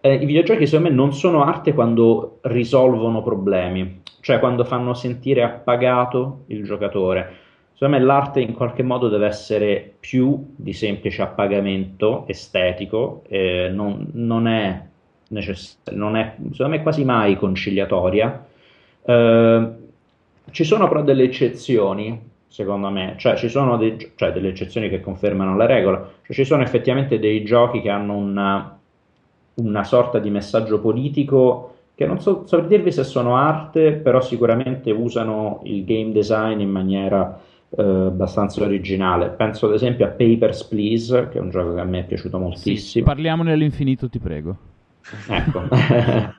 eh, 0.02 0.14
i 0.16 0.26
videogiochi 0.26 0.66
secondo 0.66 0.90
me 0.90 0.96
non 0.96 1.14
sono 1.14 1.44
arte 1.44 1.74
quando 1.74 2.40
risolvono 2.42 3.22
problemi, 3.22 4.02
cioè 4.20 4.40
quando 4.40 4.66
fanno 4.66 4.94
sentire 4.94 5.44
appagato 5.44 6.44
il 6.48 6.66
giocatore. 6.66 7.48
Secondo 7.80 7.98
me 7.98 8.04
l'arte 8.04 8.42
in 8.42 8.56
qualche 8.56 8.84
modo 8.84 9.08
deve 9.08 9.28
essere 9.28 9.94
più 10.02 10.54
di 10.54 10.74
semplice 10.74 11.22
appagamento 11.22 12.28
estetico, 12.28 13.24
eh, 13.30 13.70
non, 13.72 14.06
non 14.16 14.50
è 14.50 14.84
necess- 15.30 15.78
non 15.92 16.18
è, 16.18 16.36
secondo 16.52 16.76
me 16.76 16.82
quasi 16.84 17.06
mai 17.06 17.38
conciliatoria. 17.38 18.46
Eh, 19.02 19.70
ci 20.52 20.64
sono 20.66 20.90
però 20.90 21.04
delle 21.04 21.24
eccezioni, 21.24 22.20
secondo 22.50 22.90
me, 22.90 23.14
cioè 23.16 23.38
ci 23.38 23.48
sono 23.48 23.78
dei 23.78 24.12
cioè, 24.14 24.34
delle 24.34 24.50
eccezioni 24.50 24.90
che 24.90 25.00
confermano 25.00 25.56
la 25.56 25.66
regola, 25.66 26.06
cioè 26.24 26.36
ci 26.36 26.44
sono 26.44 26.64
effettivamente 26.64 27.18
dei 27.18 27.46
giochi 27.46 27.80
che 27.80 27.90
hanno 27.90 28.18
una, 28.18 28.78
una 29.54 29.84
sorta 29.86 30.20
di 30.20 30.30
messaggio 30.30 30.82
politico 30.82 31.76
che 31.96 32.06
non 32.06 32.20
so, 32.20 32.46
so 32.46 32.60
dirvi 32.60 32.92
se 32.92 33.06
sono 33.06 33.38
arte, 33.38 33.94
però 33.94 34.20
sicuramente 34.20 34.92
usano 34.92 35.62
il 35.64 35.86
game 35.86 36.12
design 36.12 36.60
in 36.60 36.70
maniera 36.70 37.48
eh, 37.78 37.82
abbastanza 37.84 38.64
originale. 38.64 39.30
Penso 39.32 39.68
ad 39.68 39.74
esempio 39.74 40.06
a 40.06 40.10
Papers, 40.10 40.64
Please, 40.66 41.30
che 41.30 41.38
è 41.38 41.42
un 41.42 41.50
gioco 41.50 41.74
che 41.74 41.80
a 41.82 41.86
me 41.86 42.00
è 42.02 42.06
piaciuto 42.06 42.38
Sì, 42.52 42.82
moltissimo. 42.84 43.04
parliamone 43.04 43.52
all'infinito, 43.54 44.10
ti 44.10 44.20
prego. 44.20 44.58
Ecco. 45.26 45.68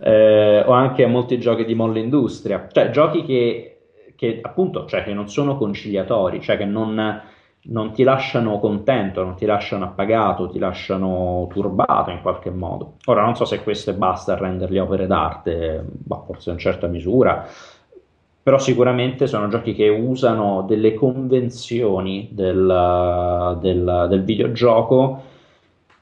Eh, 0.00 0.62
o 0.66 0.72
anche 0.72 1.04
a 1.04 1.08
molti 1.08 1.38
giochi 1.38 1.64
di 1.64 1.74
Molle 1.74 2.00
Industria, 2.00 2.66
cioè 2.70 2.90
giochi 2.90 3.24
che, 3.24 3.88
che, 4.16 4.38
appunto, 4.42 4.86
cioè 4.86 5.02
che 5.04 5.12
non 5.12 5.28
sono 5.28 5.56
conciliatori, 5.56 6.40
cioè 6.40 6.56
che 6.56 6.64
non, 6.64 7.22
non 7.62 7.92
ti 7.92 8.02
lasciano 8.02 8.58
contento, 8.58 9.22
non 9.22 9.34
ti 9.36 9.44
lasciano 9.46 9.84
appagato, 9.84 10.48
ti 10.48 10.58
lasciano 10.58 11.46
turbato 11.50 12.10
in 12.10 12.20
qualche 12.22 12.50
modo. 12.50 12.96
Ora 13.06 13.22
non 13.24 13.36
so 13.36 13.44
se 13.44 13.62
questo 13.62 13.92
basta 13.94 14.32
a 14.32 14.36
renderli 14.36 14.78
opere 14.78 15.06
d'arte, 15.06 15.84
ma 16.06 16.22
forse 16.24 16.50
in 16.50 16.58
certa 16.58 16.86
misura, 16.86 17.46
però 18.44 18.58
sicuramente 18.58 19.26
sono 19.26 19.48
giochi 19.48 19.74
che 19.74 19.88
usano 19.88 20.66
delle 20.68 20.92
convenzioni 20.92 22.28
del, 22.30 23.58
del, 23.58 24.06
del 24.10 24.22
videogioco 24.22 25.22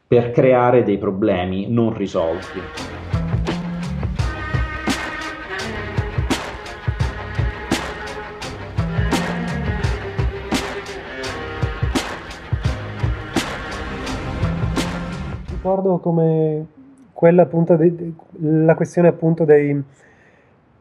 per 0.09 0.33
creare 0.33 0.83
dei 0.83 0.99
problemi 0.99 1.71
non 1.71 1.97
risolti. 1.97 2.61
Ricordo 15.49 15.99
come 15.99 16.67
quella 17.13 17.43
appunto, 17.43 17.77
de- 17.77 18.15
la 18.41 18.75
questione 18.75 19.07
appunto 19.07 19.45
dei, 19.45 19.81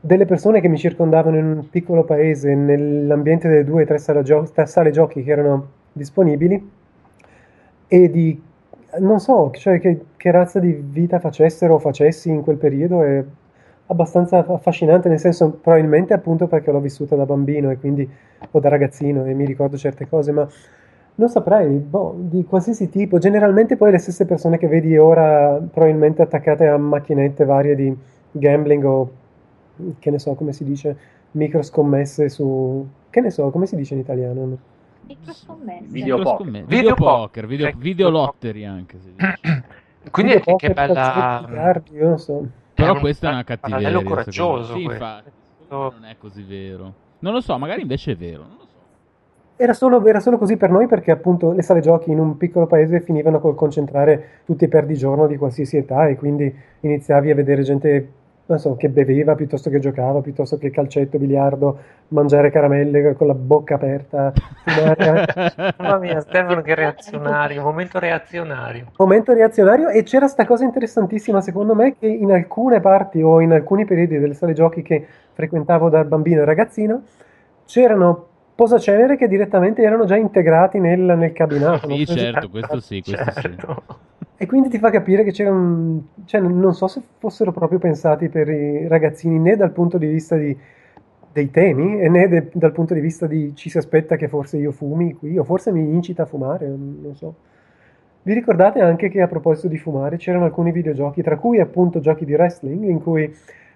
delle 0.04 0.26
persone 0.26 0.62
che 0.62 0.68
mi 0.68 0.78
circondavano 0.78 1.38
in 1.38 1.46
un 1.46 1.70
piccolo 1.70 2.04
paese, 2.04 2.56
nell'ambiente 2.56 3.48
delle 3.48 3.64
due 3.64 3.84
o 3.84 3.86
tre 3.86 4.00
sale, 4.00 4.24
gio- 4.24 4.50
sale 4.66 4.90
giochi 4.90 5.24
che 5.24 5.32
erano 5.32 5.68
disponibili 5.94 6.72
e 7.88 8.10
di, 8.10 8.42
non 9.00 9.20
so, 9.20 9.52
cioè 9.54 9.80
che, 9.80 10.06
che 10.18 10.32
razza 10.32 10.60
di 10.60 10.72
vita 10.72 11.20
facessero 11.20 11.76
o 11.76 11.80
facessi 11.80 12.30
in 12.30 12.42
quel 12.42 12.58
periodo 12.58 13.04
è 13.04 13.24
abbastanza 13.86 14.44
affascinante, 14.44 15.08
nel 15.08 15.20
senso 15.20 15.52
probabilmente 15.62 16.14
appunto 16.14 16.48
perché 16.48 16.72
l'ho 16.72 16.80
vissuta 16.80 17.16
da 17.16 17.26
bambino 17.26 17.70
e 17.70 17.78
quindi, 17.78 18.10
o 18.50 18.60
da 18.60 18.70
ragazzino 18.70 19.26
e 19.26 19.34
mi 19.34 19.46
ricordo 19.46 19.78
certe 19.78 20.08
cose, 20.08 20.32
ma 20.32 20.48
non 21.16 21.30
saprei, 21.30 21.78
boh, 21.78 22.16
di 22.18 22.44
qualsiasi 22.46 22.90
tipo. 22.90 23.20
Generalmente 23.20 23.76
poi 23.76 23.92
le 23.92 24.00
stesse 24.00 24.26
persone 24.26 24.58
che 24.58 24.68
vedi 24.68 24.98
ora 24.98 25.62
probabilmente 25.72 26.24
attaccate 26.24 26.66
a 26.68 26.78
macchinette 26.78 27.46
varie 27.46 27.76
di 27.76 27.96
gambling 28.32 28.84
o 28.86 29.12
che 30.00 30.12
ne 30.12 30.20
so, 30.20 30.34
come 30.36 30.54
si 30.54 30.64
dice, 30.64 30.98
microscommesse 31.32 32.30
su... 32.30 32.88
che 33.10 33.22
ne 33.22 33.30
so, 33.30 33.50
come 33.50 33.66
si 33.66 33.76
dice 33.76 33.94
in 33.94 34.00
italiano? 34.00 34.58
Microscommesse. 35.08 35.86
Video 35.88 36.18
Micro 36.18 36.38
poker. 36.38 36.52
Video 36.52 36.66
Video 36.66 36.96
poker, 36.96 37.48
video, 37.48 37.68
Ecco. 37.68 37.78
video 37.80 38.10
lottery 38.10 38.64
anche. 38.64 39.00
si 39.00 39.14
dice. 39.14 39.40
Quindi 40.12 40.34
Video 40.34 40.56
che, 40.56 40.68
che 40.68 40.74
bella... 40.74 41.82
io 41.92 42.08
non 42.08 42.20
so. 42.20 42.48
Però 42.74 42.94
un 42.94 43.00
questa 43.00 43.30
è 43.30 43.32
una 43.34 43.44
cattiveria. 43.44 43.88
secondo 43.88 44.10
me. 44.10 44.16
coraggioso. 44.16 44.74
Sì, 44.74 44.86
me 44.86 45.24
non 45.72 46.06
è 46.06 46.16
così 46.18 46.44
vero. 46.44 46.94
Non 47.20 47.34
lo 47.34 47.40
so, 47.42 47.58
magari 47.58 47.82
invece 47.82 48.12
è 48.12 48.16
vero. 48.16 48.42
Non 48.42 48.56
lo 48.58 48.66
so. 48.66 48.80
Era 49.56 49.74
solo, 49.74 50.06
era 50.06 50.20
solo 50.20 50.38
così 50.38 50.58
per 50.58 50.70
noi 50.72 50.88
perché 50.88 51.12
appunto 51.12 51.52
le 51.52 51.62
sale 51.62 51.82
giochi 51.82 52.12
in 52.12 52.20
un 52.20 52.36
piccolo 52.36 52.66
paese 52.66 53.00
finivano 53.00 53.40
col 53.40 53.56
concentrare 53.56 54.42
tutti 54.46 54.64
i 54.64 54.68
perdigiorno 54.68 55.28
di 55.28 55.38
qualsiasi 55.38 55.78
età 55.78 56.08
e 56.08 56.16
quindi 56.16 56.54
iniziavi 56.82 57.30
a 57.30 57.36
vedere 57.36 57.62
gente, 57.62 58.12
so, 58.58 58.76
che 58.76 58.90
beveva 58.90 59.36
piuttosto 59.36 59.70
che 59.70 59.80
giocava, 59.80 60.22
piuttosto 60.22 60.58
che 60.58 60.70
calcetto, 60.70 61.18
biliardo, 61.18 61.80
mangiare 62.10 62.52
caramelle 62.52 63.14
con 63.14 63.28
la 63.28 63.34
bocca 63.34 63.76
aperta, 63.76 64.34
fumare. 64.64 65.74
Mamma 65.78 65.98
mia, 65.98 66.20
Stefano, 66.22 66.62
che 66.62 66.76
reazionario, 66.76 67.62
momento 67.62 68.00
reazionario. 68.00 68.92
Momento 68.98 69.34
reazionario 69.34 69.90
e 69.90 70.04
c'era 70.04 70.28
sta 70.28 70.46
cosa 70.46 70.64
interessantissima 70.64 71.42
secondo 71.42 71.76
me 71.76 71.96
che 71.98 72.08
in 72.08 72.32
alcune 72.32 72.80
parti 72.80 73.22
o 73.22 73.42
in 73.42 73.52
alcuni 73.52 73.86
periodi 73.86 74.20
delle 74.20 74.34
sale 74.34 74.54
giochi 74.54 74.82
che 74.82 75.06
frequentavo 75.34 75.90
da 75.90 76.04
bambino 76.04 76.42
e 76.42 76.46
ragazzino 76.46 77.02
c'erano 77.66 78.28
posacenere 78.56 79.18
che 79.18 79.28
direttamente 79.28 79.82
erano 79.82 80.06
già 80.06 80.16
integrati 80.16 80.80
nel, 80.80 81.00
nel 81.00 81.32
cabinato. 81.34 81.90
Sì, 81.90 82.06
certo, 82.06 82.50
questo 82.52 82.80
sì, 82.80 83.02
questo 83.02 83.32
sì. 83.40 83.56
E 84.42 84.48
quindi 84.48 84.70
ti 84.70 84.80
fa 84.80 84.90
capire 84.90 85.24
che 85.24 85.32
c'era 85.32 85.52
un... 85.52 86.02
cioè 86.26 86.42
non 86.42 86.74
so 86.74 86.88
se 86.88 87.00
fossero 87.20 87.52
proprio 87.52 87.78
pensati 87.78 88.28
per 88.28 88.50
i 88.50 88.88
ragazzini 88.88 89.38
né 89.38 89.56
dal 89.56 89.70
punto 89.70 90.00
di 90.00 90.08
vista 90.08 90.36
di- 90.36 90.58
dei 91.32 91.52
temi 91.52 92.02
e 92.02 92.10
né 92.10 92.28
de- 92.28 92.50
dal 92.52 92.72
punto 92.72 92.96
di 92.96 93.02
vista 93.02 93.28
di 93.28 93.54
ci 93.56 93.70
si 93.70 93.78
aspetta 93.78 94.16
che 94.16 94.28
forse 94.28 94.58
io 94.58 94.72
fumi 94.72 95.14
qui 95.14 95.38
o 95.38 95.44
forse 95.44 95.72
mi 95.72 95.94
incita 95.94 96.24
a 96.24 96.26
fumare, 96.26 96.66
non 96.66 97.14
so. 97.14 97.36
Vi 98.24 98.34
ricordate 98.34 98.82
anche 98.82 99.10
che 99.10 99.22
a 99.22 99.28
proposito 99.28 99.68
di 99.68 99.78
fumare 99.78 100.18
c'erano 100.18 100.46
alcuni 100.46 100.72
videogiochi, 100.72 101.22
tra 101.22 101.38
cui 101.38 101.60
appunto 101.60 102.00
giochi 102.00 102.26
di 102.26 102.34
wrestling, 102.34 102.84
in 102.86 103.00
cui 103.00 103.32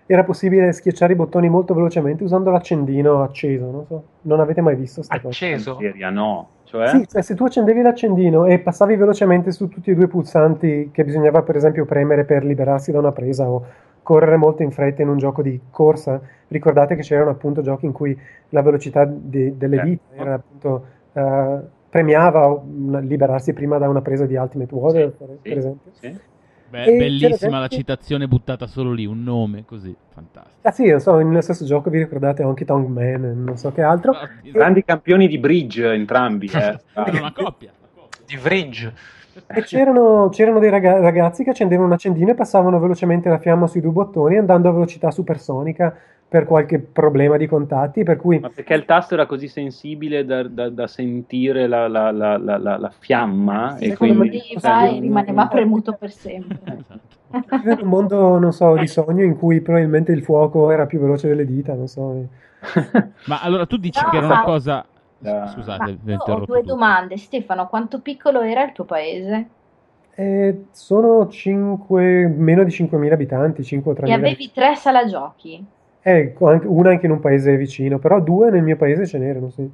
era 0.08 0.24
possibile 0.24 0.72
schiacciare 0.72 1.14
i 1.14 1.16
bottoni 1.16 1.48
molto 1.48 1.76
velocemente 1.76 2.24
usando 2.24 2.50
l'accendino 2.50 3.22
acceso. 3.22 3.70
Non, 3.70 3.86
so. 3.86 4.04
non 4.22 4.40
avete 4.40 4.62
mai 4.62 4.76
visto 4.76 5.04
sta 5.04 5.14
acceso? 5.14 5.76
cosa? 5.76 5.88
Acceso? 5.88 6.10
no. 6.10 6.48
Cioè? 6.76 6.90
Sì, 6.90 7.08
cioè 7.08 7.22
se 7.22 7.36
tu 7.36 7.46
accendevi 7.46 7.82
l'accendino 7.82 8.46
e 8.46 8.60
passavi 8.60 8.96
velocemente 8.98 9.52
su 9.52 9.70
tutti 9.70 9.92
e 9.92 9.96
due 9.96 10.06
i 10.06 10.08
pulsanti 10.08 10.90
che 10.92 11.06
bisognava 11.06 11.42
per 11.42 11.56
esempio 11.56 11.86
premere 11.86 12.26
per 12.26 12.44
liberarsi 12.44 12.92
da 12.92 13.00
una 13.00 13.14
presa 13.14 13.50
o 13.50 13.66
correre 14.04 14.36
molto 14.36 14.62
in 14.62 14.72
fretta 14.72 15.02
in 15.02 15.08
un 15.08 15.18
gioco 15.18 15.42
di 15.42 15.60
corsa, 15.72 16.22
ricordate 16.50 16.96
che 16.96 17.02
c'erano 17.02 17.32
appunto 17.32 17.62
giochi 17.62 17.86
in 17.86 17.92
cui 17.92 18.18
la 18.50 18.62
velocità 18.62 19.06
di, 19.06 19.58
delle 19.58 19.82
dita 19.82 20.04
era 20.14 20.34
appunto 20.36 20.86
uh, 21.14 21.60
premiava 21.90 22.62
liberarsi 23.00 23.54
prima 23.54 23.78
da 23.78 23.90
una 23.90 24.02
presa 24.02 24.26
di 24.26 24.36
Ultimate 24.36 24.76
Water, 24.76 25.10
sì, 25.10 25.18
per, 25.18 25.38
sì, 25.42 25.58
esempio. 25.58 25.92
Sì. 25.94 26.20
Beh, 26.76 26.98
bellissima 26.98 27.60
la 27.60 27.70
citazione 27.70 28.28
buttata 28.28 28.68
solo 28.68 28.92
lì, 28.92 29.06
un 29.06 29.24
nome 29.24 29.64
così, 29.66 29.96
fantastico. 30.14 30.68
Ah 30.68 30.72
sì, 30.72 30.90
non 30.90 31.00
so, 31.00 31.16
nello 31.16 31.40
stesso 31.40 31.64
gioco 31.64 31.90
vi 31.90 32.00
ricordate 32.00 32.44
Honky 32.44 32.66
Tonk 32.66 32.90
Man, 32.90 33.44
non 33.46 33.56
so 33.56 33.72
che 33.72 33.82
altro. 33.82 34.14
E... 34.44 34.52
Grandi 34.52 34.84
campioni 34.84 35.30
di 35.30 35.38
bridge 35.38 35.94
entrambi. 35.94 36.52
Eh. 36.54 36.78
una 37.18 37.32
coppia. 37.32 37.72
Di 38.26 38.38
bridge. 38.38 38.94
E 39.48 39.62
c'erano, 39.64 40.30
c'erano 40.30 40.60
dei 40.60 40.70
ragazzi 40.70 41.44
che 41.44 41.50
accendevano 41.52 41.88
un 41.88 41.94
accendino 41.94 42.32
e 42.32 42.36
passavano 42.36 42.80
velocemente 42.80 43.30
la 43.30 43.38
fiamma 43.38 43.68
sui 43.68 43.82
due 43.82 43.92
bottoni 43.92 44.38
andando 44.38 44.70
a 44.70 44.72
velocità 44.72 45.12
supersonica 45.12 45.96
per 46.28 46.46
qualche 46.46 46.80
problema 46.80 47.38
di 47.38 47.48
contatti. 47.48 48.04
Per 48.04 48.18
cui... 48.18 48.40
Ma 48.40 48.50
perché 48.50 48.74
il 48.74 48.86
tasto 48.86 49.14
era 49.14 49.26
così 49.26 49.48
sensibile 49.48 50.26
da, 50.26 50.44
da, 50.44 50.70
da 50.70 50.88
sentire 50.88 51.68
la, 51.68 51.88
la, 51.88 52.12
la, 52.12 52.38
la 52.38 52.92
fiamma? 52.98 53.76
Sì, 53.78 53.86
e 53.86 53.98
quindi 53.98 54.42
vai, 54.60 55.00
rimaneva 55.00 55.48
premuto 55.48 55.94
per 55.94 56.12
sempre. 56.12 56.84
Esatto. 57.36 57.84
un 57.84 57.90
mondo, 57.90 58.38
non 58.40 58.54
so, 58.54 58.78
di 58.78 58.88
sogno 58.88 59.22
in 59.22 59.36
cui 59.36 59.60
probabilmente 59.60 60.14
il 60.14 60.24
fuoco 60.24 60.72
era 60.72 60.86
più 60.86 61.02
veloce 61.02 61.28
delle 61.28 61.44
dita, 61.44 61.74
non 61.74 61.88
so. 61.88 62.28
Ma 63.26 63.42
allora 63.42 63.66
tu 63.66 63.76
dici 63.76 64.00
no, 64.02 64.10
che 64.10 64.18
era 64.18 64.26
una 64.26 64.44
cosa... 64.44 64.86
Scusate, 65.22 65.98
ho 66.16 66.46
due 66.46 66.62
domande. 66.62 67.18
Stefano, 67.18 67.68
quanto 67.68 68.00
piccolo 68.00 68.42
era 68.42 68.64
il 68.64 68.72
tuo 68.72 68.86
paese? 68.86 69.50
Eh, 70.18 70.66
sono 70.72 71.28
5, 71.28 72.28
meno 72.28 72.64
di 72.64 72.72
5.000 72.72 73.12
abitanti, 73.12 73.64
5 73.64 73.92
o 73.92 73.96
3.000. 73.96 74.08
E 74.08 74.14
avevi 74.14 74.52
tre 74.54 74.76
sala 74.76 75.06
giochi? 75.06 75.66
Eh, 76.08 76.36
una 76.38 76.92
anche 76.92 77.08
in 77.08 77.14
un 77.14 77.20
paese 77.20 77.58
vicino, 77.58 77.98
però 77.98 78.22
due 78.22 78.52
nel 78.52 78.62
mio 78.62 78.76
paese 78.76 79.08
ce 79.08 79.18
n'erano, 79.18 79.50
sì. 79.50 79.68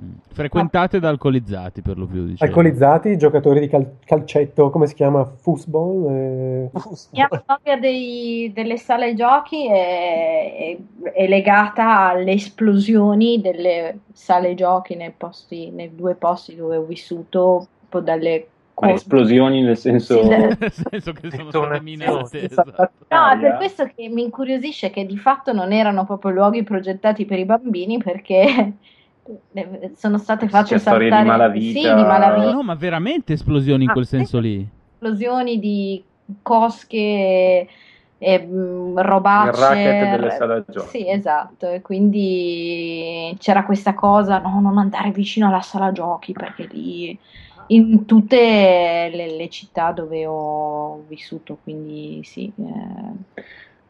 Mm. 0.00 0.12
Frequentate 0.32 0.98
da 0.98 1.10
alcolizzati 1.10 1.82
per 1.82 1.98
lo 1.98 2.06
più. 2.06 2.24
Diciamo. 2.24 2.50
Alcolizzati, 2.50 3.18
giocatori 3.18 3.60
di 3.60 3.68
cal- 3.68 3.96
calcetto, 4.02 4.70
come 4.70 4.86
si 4.86 4.94
chiama? 4.94 5.26
Foosball? 5.26 6.10
Eh... 6.10 6.70
La 7.10 7.28
storia 7.42 7.76
dei, 7.78 8.50
delle 8.54 8.78
sale 8.78 9.14
giochi 9.14 9.68
è, 9.68 10.78
è, 11.02 11.10
è, 11.12 11.28
legata 11.28 12.08
alle 12.08 12.32
esplosioni 12.32 13.42
delle 13.42 13.98
sale 14.14 14.54
giochi 14.54 14.94
nei, 14.94 15.12
posti, 15.14 15.70
nei 15.70 15.94
due 15.94 16.14
posti 16.14 16.56
dove 16.56 16.76
ho 16.76 16.84
vissuto, 16.84 17.66
dalle 18.02 18.46
ma 18.80 18.92
esplosioni 18.92 19.62
nel 19.62 19.76
senso... 19.76 20.22
Sì, 20.22 20.28
nel 20.28 20.72
senso 20.72 21.12
che 21.12 21.30
sono 21.30 21.50
state 21.50 21.80
minate. 21.80 22.44
Esatto. 22.44 22.90
No, 23.08 23.28
è 23.28 23.38
per 23.38 23.56
questo 23.56 23.90
che 23.94 24.08
mi 24.08 24.22
incuriosisce 24.22 24.90
che 24.90 25.06
di 25.06 25.16
fatto 25.16 25.52
non 25.52 25.72
erano 25.72 26.04
proprio 26.04 26.30
luoghi 26.30 26.62
progettati 26.62 27.24
per 27.24 27.38
i 27.38 27.44
bambini 27.44 27.98
perché 27.98 28.72
sono 29.96 30.18
state 30.18 30.48
fatte 30.48 30.78
saltare... 30.78 31.22
di 31.22 31.28
malavita. 31.28 31.80
Sì, 31.80 31.94
di 31.94 32.02
malavita. 32.02 32.52
No, 32.52 32.62
ma 32.62 32.74
veramente 32.74 33.32
esplosioni 33.32 33.84
in 33.84 33.90
ah, 33.90 33.92
quel 33.92 34.06
senso 34.06 34.38
lì. 34.38 34.66
Esplosioni 34.92 35.58
di 35.58 36.02
cosche 36.42 37.68
e 38.18 38.38
mh, 38.38 39.00
robacce. 39.00 39.60
Il 39.60 39.66
racket 39.66 40.10
delle 40.10 40.30
sale 40.30 40.64
giochi. 40.68 40.88
Sì, 40.88 41.10
esatto. 41.10 41.68
E 41.70 41.80
quindi 41.80 43.34
c'era 43.38 43.64
questa 43.64 43.94
cosa, 43.94 44.38
no, 44.38 44.60
non 44.60 44.78
andare 44.78 45.10
vicino 45.10 45.48
alla 45.48 45.60
sala 45.60 45.92
giochi 45.92 46.32
perché 46.32 46.66
lì 46.70 47.18
in 47.68 48.04
tutte 48.04 49.10
le, 49.12 49.36
le, 49.36 49.48
città 49.48 49.92
dove 49.92 50.26
ho 50.26 51.04
vissuto, 51.08 51.58
quindi 51.62 52.20
sì. 52.24 52.52
Eh. 52.56 53.42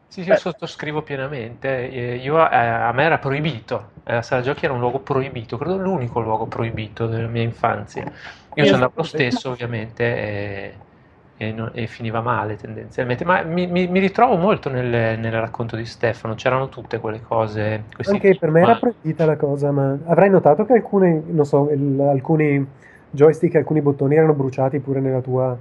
Sì, 0.09 0.23
sì, 0.23 0.33
sottoscrivo 0.35 1.03
pienamente. 1.03 1.89
Eh, 1.89 2.15
io, 2.15 2.37
eh, 2.37 2.55
a 2.55 2.91
me 2.93 3.03
era 3.03 3.19
proibito, 3.19 3.91
eh, 4.03 4.15
la 4.15 4.21
sala 4.23 4.41
giochi 4.41 4.65
era 4.65 4.73
un 4.73 4.79
luogo 4.79 4.99
proibito, 4.99 5.55
credo 5.57 5.77
l'unico 5.77 6.19
luogo 6.19 6.47
proibito 6.47 7.05
della 7.05 7.27
mia 7.27 7.43
infanzia. 7.43 8.11
Io 8.55 8.65
ci 8.65 8.73
andavo 8.73 8.93
lo 8.95 9.03
stesso, 9.03 9.51
ovviamente, 9.51 10.03
e, 10.03 10.73
e, 11.37 11.51
non, 11.51 11.69
e, 11.73 11.85
finiva 11.85 12.21
male 12.21 12.55
tendenzialmente, 12.55 13.23
ma 13.23 13.43
mi, 13.43 13.67
mi, 13.67 13.87
mi 13.87 13.99
ritrovo 13.99 14.35
molto 14.35 14.69
nel, 14.69 15.19
nel, 15.19 15.31
racconto 15.31 15.75
di 15.75 15.85
Stefano, 15.85 16.33
c'erano 16.33 16.69
tutte 16.69 16.97
quelle 16.97 17.21
cose. 17.21 17.83
Anche 18.05 18.35
per 18.35 18.49
me 18.49 18.61
era 18.61 18.77
proibita 18.77 19.25
la 19.25 19.37
cosa, 19.37 19.71
ma 19.71 19.95
avrai 20.07 20.31
notato 20.31 20.65
che 20.65 20.73
alcune, 20.73 21.21
non 21.27 21.45
so, 21.45 21.69
il, 21.69 22.01
alcuni 22.01 22.67
joystick 23.11 23.55
e 23.55 23.57
alcuni 23.59 23.81
bottoni 23.81 24.15
erano 24.15 24.33
bruciati 24.33 24.79
pure 24.79 24.99
nella 24.99 25.21
tua, 25.21 25.57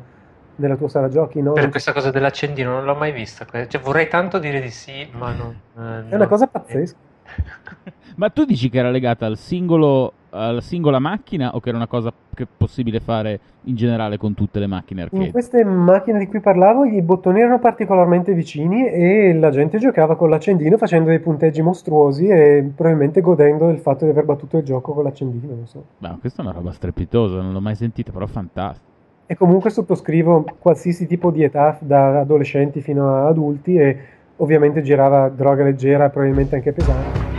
nella 0.57 0.77
tua 0.77 0.89
sala 0.89 1.09
giochi, 1.09 1.41
no? 1.41 1.53
Per 1.53 1.69
questa 1.69 1.93
cosa 1.93 2.11
dell'accendino 2.11 2.71
non 2.71 2.85
l'ho 2.85 2.95
mai 2.95 3.13
vista. 3.13 3.47
Cioè, 3.51 3.81
vorrei 3.81 4.09
tanto 4.09 4.39
dire 4.39 4.61
di 4.61 4.71
sì, 4.71 5.09
ma 5.13 5.33
non. 5.33 5.59
Eh, 5.77 6.11
è 6.11 6.15
una 6.15 6.27
cosa 6.27 6.47
pazzesca. 6.47 6.97
ma 8.17 8.31
tu 8.31 8.45
dici 8.45 8.69
che 8.69 8.79
era 8.79 8.91
legata 8.91 9.27
al 9.27 9.37
singolo, 9.37 10.13
alla 10.31 10.61
singola 10.61 10.99
macchina 10.99 11.55
o 11.55 11.61
che 11.61 11.69
era 11.69 11.79
una 11.79 11.87
cosa 11.87 12.13
che 12.35 12.45
è 12.45 12.47
possibile 12.57 13.01
fare 13.01 13.41
in 13.65 13.75
generale 13.75 14.17
con 14.17 14.35
tutte 14.35 14.59
le 14.59 14.67
macchine 14.67 15.03
arcade? 15.03 15.25
In 15.25 15.31
queste 15.33 15.65
macchine 15.65 16.19
di 16.19 16.27
cui 16.27 16.41
parlavo 16.41 16.85
i 16.85 17.01
bottoni 17.03 17.41
erano 17.41 17.59
particolarmente 17.59 18.35
vicini 18.35 18.87
e 18.87 19.35
la 19.35 19.51
gente 19.51 19.79
giocava 19.79 20.17
con 20.17 20.31
l'accendino 20.31 20.77
facendo 20.77 21.09
dei 21.09 21.21
punteggi 21.21 21.63
mostruosi 21.63 22.27
e 22.27 22.71
probabilmente 22.75 23.21
godendo 23.21 23.67
del 23.67 23.79
fatto 23.79 24.05
di 24.05 24.11
aver 24.11 24.25
battuto 24.25 24.59
il 24.59 24.65
gioco 24.65 24.93
con 24.93 25.05
l'accendino. 25.05 25.55
Non 25.55 25.67
so. 25.67 25.85
Beh, 25.99 26.17
questa 26.21 26.43
è 26.43 26.45
una 26.45 26.55
roba 26.55 26.73
strepitosa, 26.73 27.41
non 27.41 27.53
l'ho 27.53 27.61
mai 27.61 27.75
sentita, 27.75 28.13
però 28.13 28.27
fantastica. 28.27 28.87
E 29.27 29.37
comunque 29.37 29.69
sottoscrivo 29.69 30.45
qualsiasi 30.59 31.07
tipo 31.07 31.31
di 31.31 31.43
età, 31.43 31.77
da 31.81 32.21
adolescenti 32.21 32.81
fino 32.81 33.15
a 33.15 33.27
adulti, 33.27 33.77
e 33.77 33.99
ovviamente 34.37 34.81
girava 34.81 35.29
droga 35.29 35.65
leggera 35.65 36.09
probabilmente 36.09 36.55
anche 36.55 36.73
pesante. 36.73 37.38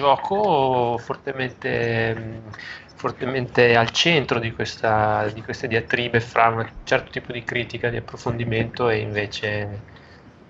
Gioco 0.00 0.98
fortemente 0.98 2.42
fortemente 3.00 3.76
al 3.76 3.90
centro 3.92 4.38
di 4.38 4.52
questa, 4.52 5.26
di 5.32 5.42
questa 5.42 5.66
diatribe 5.66 6.20
fra 6.20 6.48
un 6.48 6.68
certo 6.84 7.10
tipo 7.10 7.32
di 7.32 7.42
critica, 7.44 7.88
di 7.88 7.96
approfondimento 7.96 8.90
e 8.90 8.98
invece 8.98 9.80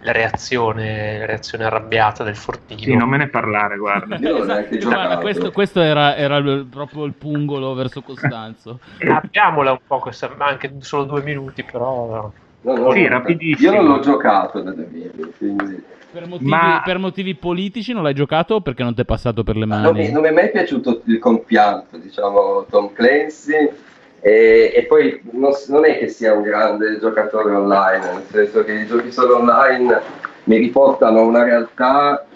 la 0.00 0.10
reazione, 0.10 1.18
la 1.18 1.26
reazione 1.26 1.64
arrabbiata 1.64 2.24
del 2.24 2.34
fortino. 2.34 2.80
Sì, 2.80 2.96
non 2.96 3.08
me 3.08 3.18
ne 3.18 3.28
parlare, 3.28 3.76
guarda. 3.76 4.16
guarda 4.18 5.18
questo, 5.18 5.52
questo, 5.52 5.80
era, 5.80 6.16
era 6.16 6.42
proprio 6.68 7.04
il 7.04 7.14
pungolo 7.14 7.72
verso 7.74 8.02
Costanzo. 8.02 8.80
Abbiamola 8.98 9.70
un 9.70 9.80
po', 9.86 10.00
questa, 10.00 10.34
anche 10.38 10.74
solo 10.80 11.04
due 11.04 11.22
minuti, 11.22 11.62
però... 11.62 12.32
No, 12.62 12.76
no, 12.76 12.92
sì, 12.92 13.06
rapidissimo. 13.06 13.72
Io 13.72 13.80
non 13.80 13.90
l'ho 13.90 14.00
giocato 14.00 14.62
video, 14.62 15.30
quindi... 15.38 15.82
Per 16.12 16.26
motivi, 16.26 16.50
Ma... 16.50 16.82
per 16.84 16.98
motivi, 16.98 17.34
politici 17.36 17.92
non 17.92 18.02
l'hai 18.02 18.14
giocato 18.14 18.56
o 18.56 18.60
perché 18.60 18.82
non 18.82 18.94
ti 18.94 19.02
è 19.02 19.04
passato 19.04 19.44
per 19.44 19.56
le 19.56 19.64
mani? 19.64 19.82
Non 19.82 19.94
mi, 19.94 20.10
non 20.10 20.22
mi 20.22 20.28
è 20.28 20.32
mai 20.32 20.50
piaciuto 20.50 21.02
il 21.04 21.18
compianto, 21.18 21.96
diciamo, 21.98 22.66
Tom 22.68 22.92
Clancy. 22.92 23.70
E, 24.22 24.72
e 24.74 24.82
poi 24.84 25.22
non, 25.30 25.52
non, 25.68 25.86
è 25.86 25.98
che 25.98 26.08
sia 26.08 26.34
un 26.34 26.42
grande 26.42 26.98
giocatore 26.98 27.54
online, 27.54 28.12
nel 28.12 28.24
senso 28.28 28.64
che 28.64 28.72
i 28.72 28.86
giochi 28.86 29.10
solo 29.10 29.38
online 29.38 30.00
mi 30.44 30.58
riportano 30.58 31.20
a 31.20 31.22
una 31.22 31.44
realtà 31.44 32.26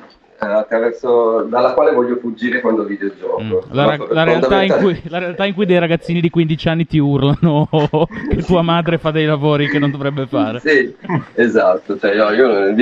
attraverso, 0.53 1.43
dalla 1.49 1.73
quale 1.73 1.93
voglio 1.93 2.17
fuggire 2.17 2.61
quando 2.61 2.85
videogioco. 2.85 3.43
Mm. 3.43 3.53
La, 3.71 3.97
la, 4.11 4.25
realtà 4.25 4.63
in 4.63 4.75
cui, 4.79 5.01
la 5.09 5.19
realtà 5.19 5.45
in 5.45 5.55
cui 5.55 5.67
dei 5.67 5.79
ragazzini 5.79 6.21
di 6.21 6.31
15 6.31 6.69
anni 6.69 6.87
ti 6.87 6.99
urlano 6.99 7.69
che 8.31 8.43
tua 8.43 8.63
madre 8.63 8.99
fa 8.99 9.11
dei 9.11 9.27
lavori 9.27 9.69
che 9.69 9.79
non 9.79 9.91
dovrebbe 9.91 10.27
fare. 10.27 10.61
Sì, 10.61 10.95
esatto. 11.35 11.99
Cioè, 11.99 12.15
io, 12.15 12.31
io 12.31 12.75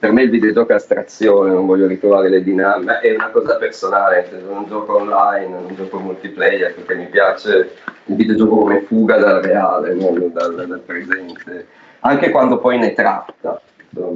per 0.00 0.12
me 0.12 0.22
il 0.22 0.30
videogioco 0.30 0.72
è 0.72 0.76
astrazione, 0.76 1.52
non 1.52 1.66
voglio 1.66 1.86
ritrovare 1.86 2.30
le 2.30 2.42
dinamiche, 2.42 3.00
è 3.00 3.14
una 3.14 3.28
cosa 3.28 3.56
personale, 3.56 4.30
non 4.48 4.64
gioco 4.66 4.96
online, 4.96 5.48
non 5.48 5.74
gioco 5.76 5.98
multiplayer, 5.98 6.74
perché 6.74 6.94
mi 6.94 7.06
piace 7.06 7.72
il 8.06 8.16
videogioco 8.16 8.60
come 8.60 8.80
fuga 8.80 9.18
dal 9.18 9.42
reale, 9.42 9.92
non 9.92 10.32
dal, 10.32 10.54
dal 10.54 10.82
presente, 10.86 11.66
anche 12.00 12.30
quando 12.30 12.58
poi 12.58 12.78
ne 12.78 12.94
tratta, 12.94 13.60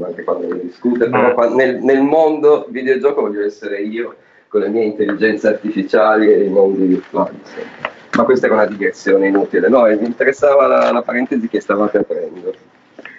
anche 0.05 0.25
quando 0.25 0.55
ne 0.55 0.61
discute, 0.61 1.09
però 1.09 1.35
quando, 1.35 1.57
nel, 1.57 1.83
nel, 1.83 2.03
mondo 2.03 2.67
videogioco 2.71 3.23
voglio 3.23 3.45
essere 3.45 3.83
io 3.83 4.17
con 4.49 4.61
le 4.61 4.69
mie 4.69 4.85
intelligenze 4.85 5.49
artificiali 5.49 6.33
e 6.33 6.45
i 6.45 6.49
mondi 6.49 6.87
virtuali. 6.87 7.41
Ma 8.17 8.23
questa 8.23 8.47
è 8.47 8.51
una 8.51 8.67
digressione 8.67 9.27
inutile. 9.27 9.69
No, 9.69 9.83
mi 9.83 10.07
interessava 10.07 10.69
la, 10.69 10.93
la 10.93 11.03
parentesi 11.03 11.49
che 11.49 11.61
stavate 11.61 11.99
aprendo. 11.99 12.55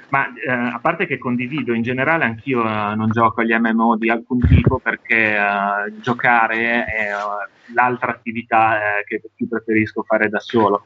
Ma 0.10 0.28
eh, 0.28 0.50
a 0.50 0.80
parte 0.82 1.06
che 1.08 1.18
condivido, 1.18 1.74
in 1.74 1.82
generale 1.82 2.24
anch'io 2.24 2.64
eh, 2.64 2.96
non 2.96 3.10
gioco 3.12 3.42
agli 3.42 3.54
MMO 3.54 3.98
di 3.98 4.10
alcun 4.10 4.40
tipo 4.40 4.80
perché 4.80 5.36
eh, 5.36 5.94
giocare 6.00 6.86
è 6.86 7.10
uh, 7.14 7.74
l'altra 7.74 8.12
attività 8.12 8.78
eh, 9.00 9.04
che 9.04 9.22
più 9.36 9.48
preferisco 9.50 10.04
fare 10.04 10.30
da 10.30 10.40
solo. 10.40 10.86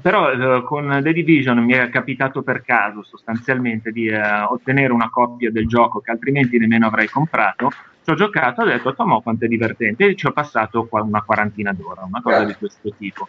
Però 0.00 0.30
eh, 0.30 0.62
con 0.62 1.00
The 1.02 1.12
Division 1.12 1.58
mi 1.58 1.72
è 1.72 1.88
capitato 1.90 2.42
per 2.42 2.62
caso 2.62 3.02
sostanzialmente 3.02 3.90
di 3.90 4.08
ottenere 4.10 4.92
una 4.92 5.10
copia 5.10 5.50
del 5.50 5.66
gioco 5.66 6.00
che 6.00 6.12
altrimenti 6.12 6.58
nemmeno 6.58 6.86
avrei 6.86 7.08
comprato. 7.08 7.70
Ci 8.02 8.10
ho 8.10 8.14
giocato 8.14 8.62
e 8.62 8.64
ho 8.64 8.68
detto, 8.68 8.94
Tomò 8.94 9.20
quanto 9.20 9.44
è 9.44 9.48
divertente. 9.48 10.06
E 10.06 10.16
ci 10.16 10.26
ho 10.26 10.32
passato 10.32 10.88
una 10.90 11.22
quarantina 11.22 11.72
d'ora, 11.72 12.04
una 12.04 12.22
cosa 12.22 12.44
di 12.44 12.54
questo 12.54 12.94
tipo. 12.96 13.28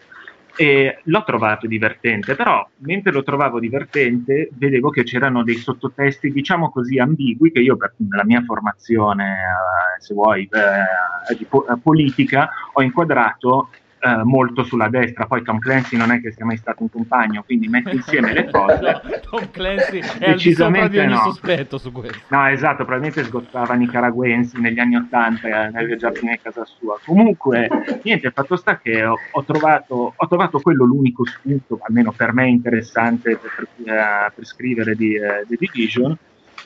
E 0.55 0.99
l'ho 1.03 1.23
trovato 1.23 1.65
divertente, 1.65 2.35
però 2.35 2.67
mentre 2.79 3.11
lo 3.11 3.23
trovavo 3.23 3.59
divertente 3.59 4.49
vedevo 4.53 4.89
che 4.89 5.03
c'erano 5.03 5.43
dei 5.43 5.55
sottotesti, 5.55 6.31
diciamo 6.31 6.69
così, 6.69 6.99
ambigui 6.99 7.51
che 7.51 7.59
io 7.59 7.77
per 7.77 7.93
la 8.09 8.25
mia 8.25 8.43
formazione, 8.45 9.31
eh, 9.31 10.01
se 10.01 10.13
vuoi, 10.13 10.47
eh, 10.51 11.45
po- 11.47 11.65
politica, 11.81 12.49
ho 12.73 12.81
inquadrato 12.81 13.69
eh, 14.03 14.23
molto 14.23 14.63
sulla 14.63 14.89
destra. 14.89 15.27
Poi 15.27 15.43
Tom 15.43 15.59
Clancy 15.59 15.95
non 15.95 16.11
è 16.11 16.19
che 16.19 16.31
sia 16.31 16.43
mai 16.43 16.57
stato 16.57 16.81
un 16.81 16.89
compagno, 16.89 17.43
quindi 17.43 17.67
metti 17.67 17.95
insieme 17.95 18.33
le 18.33 18.49
cose. 18.51 18.79
no, 18.81 19.01
Tom 19.29 19.51
Clancy 19.51 19.99
è 20.19 20.31
decisamente 20.31 20.89
di 20.89 20.97
ogni 20.97 21.13
no. 21.13 21.21
sospetto 21.21 21.77
su 21.77 21.91
questo. 21.91 22.17
No, 22.29 22.47
esatto, 22.47 22.83
probabilmente 22.83 23.23
sgottava 23.23 23.75
nicaraguensi 23.75 24.59
negli 24.59 24.79
anni 24.79 24.95
Ottanta, 24.95 25.67
eh, 25.67 25.69
nelle 25.69 25.97
giardini 25.97 26.31
di 26.31 26.39
casa 26.41 26.65
sua. 26.65 26.99
Comunque, 27.05 27.69
niente, 28.03 28.31
fatto 28.31 28.55
sta 28.55 28.79
che 28.79 29.03
ho, 29.05 29.15
ho, 29.31 29.43
trovato, 29.43 30.13
ho 30.15 30.27
trovato, 30.27 30.59
quello 30.59 30.83
l'unico 30.85 31.23
spunto, 31.25 31.79
almeno 31.81 32.11
per 32.11 32.33
me 32.33 32.47
interessante 32.47 33.37
per, 33.37 33.67
per, 33.75 34.33
per 34.33 34.45
scrivere 34.45 34.95
di, 34.95 35.15
uh, 35.15 35.47
The 35.47 35.55
Division 35.57 36.17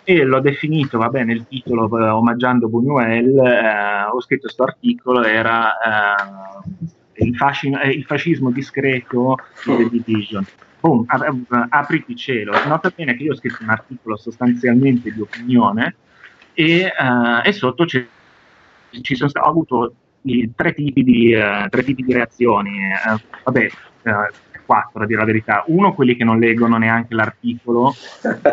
e 0.04 0.24
l'ho 0.24 0.40
definito, 0.40 1.00
vabbè, 1.00 1.24
nel 1.24 1.48
titolo 1.48 1.88
uh, 1.90 2.16
omaggiando 2.16 2.70
Buñuel, 2.70 4.10
uh, 4.10 4.16
ho 4.16 4.22
scritto 4.22 4.44
questo 4.44 4.64
articolo, 4.64 5.24
era 5.24 5.74
uh, 5.84 6.86
il, 7.18 7.36
fascino, 7.36 7.80
eh, 7.82 7.90
il 7.90 8.04
fascismo 8.04 8.52
discreto 8.52 9.38
di 9.66 9.76
The 9.76 9.90
Division. 9.90 10.46
Boom, 10.80 11.06
apriti 11.70 12.12
il 12.12 12.18
cielo. 12.18 12.54
Nota 12.68 12.92
bene 12.96 13.16
che 13.16 13.24
io 13.24 13.32
ho 13.32 13.36
scritto 13.36 13.58
un 13.62 13.70
articolo 13.70 14.18
sostanzialmente 14.18 15.12
di 15.12 15.20
opinione 15.20 15.96
e, 16.54 16.92
uh, 16.98 17.48
e 17.48 17.52
sotto 17.52 17.86
ci, 17.86 18.06
ci 19.02 19.16
sono 19.16 19.32
ho 19.34 19.50
avuto 19.50 19.96
i, 20.24 20.52
tre, 20.56 20.74
tipi 20.74 21.04
di, 21.04 21.34
uh, 21.34 21.68
tre 21.70 21.84
tipi 21.84 22.04
di 22.04 22.14
reazioni. 22.14 22.70
Uh, 23.04 23.20
vabbè, 23.46 23.70
quattro 24.66 25.04
a 25.04 25.06
dire 25.06 25.20
la 25.20 25.26
verità. 25.26 25.64
Uno, 25.68 25.94
quelli 25.94 26.16
che 26.16 26.24
non 26.24 26.40
leggono 26.40 26.78
neanche 26.78 27.14
l'articolo, 27.14 27.94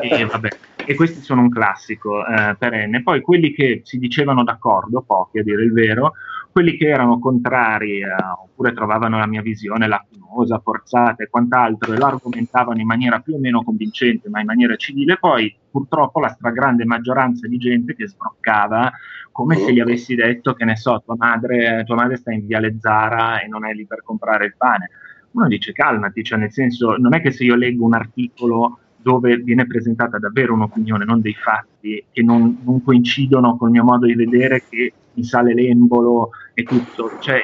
e, 0.00 0.24
vabbè, 0.24 0.48
e 0.86 0.94
questi 0.94 1.20
sono 1.20 1.42
un 1.42 1.50
classico 1.50 2.26
eh, 2.26 2.56
perenne. 2.58 3.02
Poi 3.02 3.20
quelli 3.20 3.52
che 3.52 3.82
si 3.84 3.98
dicevano 3.98 4.44
d'accordo, 4.44 5.02
pochi 5.02 5.38
a 5.38 5.42
dire 5.42 5.62
il 5.62 5.72
vero, 5.72 6.12
quelli 6.52 6.76
che 6.76 6.88
erano 6.88 7.18
contrari 7.18 8.00
eh, 8.00 8.06
oppure 8.42 8.74
trovavano 8.74 9.18
la 9.18 9.26
mia 9.26 9.40
visione 9.40 9.88
lacunosa, 9.88 10.60
forzata 10.60 11.22
e 11.22 11.28
quant'altro 11.28 11.92
e 11.92 11.96
lo 11.96 12.06
argomentavano 12.06 12.78
in 12.78 12.86
maniera 12.86 13.20
più 13.20 13.34
o 13.34 13.38
meno 13.38 13.62
convincente 13.64 14.28
ma 14.28 14.40
in 14.40 14.46
maniera 14.46 14.76
civile, 14.76 15.16
poi 15.18 15.54
purtroppo 15.70 16.20
la 16.20 16.28
stragrande 16.28 16.84
maggioranza 16.84 17.48
di 17.48 17.56
gente 17.56 17.94
che 17.94 18.06
sbroccava 18.06 18.92
come 19.32 19.56
se 19.56 19.72
gli 19.72 19.80
avessi 19.80 20.14
detto 20.14 20.52
che 20.52 20.66
ne 20.66 20.76
so, 20.76 21.02
tua 21.02 21.16
madre, 21.16 21.84
tua 21.86 21.96
madre 21.96 22.16
sta 22.16 22.32
in 22.32 22.46
Viale 22.46 22.76
Zara 22.78 23.40
e 23.40 23.48
non 23.48 23.64
è 23.66 23.72
lì 23.72 23.86
per 23.86 24.02
comprare 24.02 24.44
il 24.44 24.54
pane. 24.56 24.90
Uno 25.32 25.48
dice 25.48 25.72
calmati, 25.72 26.22
cioè 26.22 26.38
nel 26.38 26.52
senso 26.52 26.96
non 26.98 27.14
è 27.14 27.22
che 27.22 27.30
se 27.30 27.44
io 27.44 27.54
leggo 27.54 27.86
un 27.86 27.94
articolo 27.94 28.80
dove 29.02 29.36
viene 29.38 29.66
presentata 29.66 30.18
davvero 30.18 30.54
un'opinione, 30.54 31.04
non 31.04 31.20
dei 31.20 31.34
fatti 31.34 32.04
che 32.10 32.22
non, 32.22 32.60
non 32.64 32.82
coincidono 32.82 33.56
col 33.56 33.70
mio 33.70 33.84
modo 33.84 34.06
di 34.06 34.14
vedere 34.14 34.64
che 34.68 34.92
mi 35.14 35.24
sale 35.24 35.52
l'embolo 35.52 36.30
e 36.54 36.62
tutto, 36.62 37.18
cioè 37.20 37.42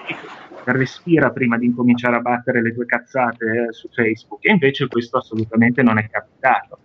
respira 0.65 1.31
prima 1.31 1.57
di 1.57 1.67
incominciare 1.67 2.17
a 2.17 2.21
battere 2.21 2.63
le 2.63 2.75
tue 2.75 2.87
cazzate 2.87 3.45
eh, 3.69 3.73
su 3.73 3.89
Facebook 3.89 4.45
e 4.45 4.53
invece 4.53 4.87
questo 4.87 5.19
assolutamente 5.19 5.83
non 5.83 5.99
è 5.99 6.09
capitato. 6.09 6.79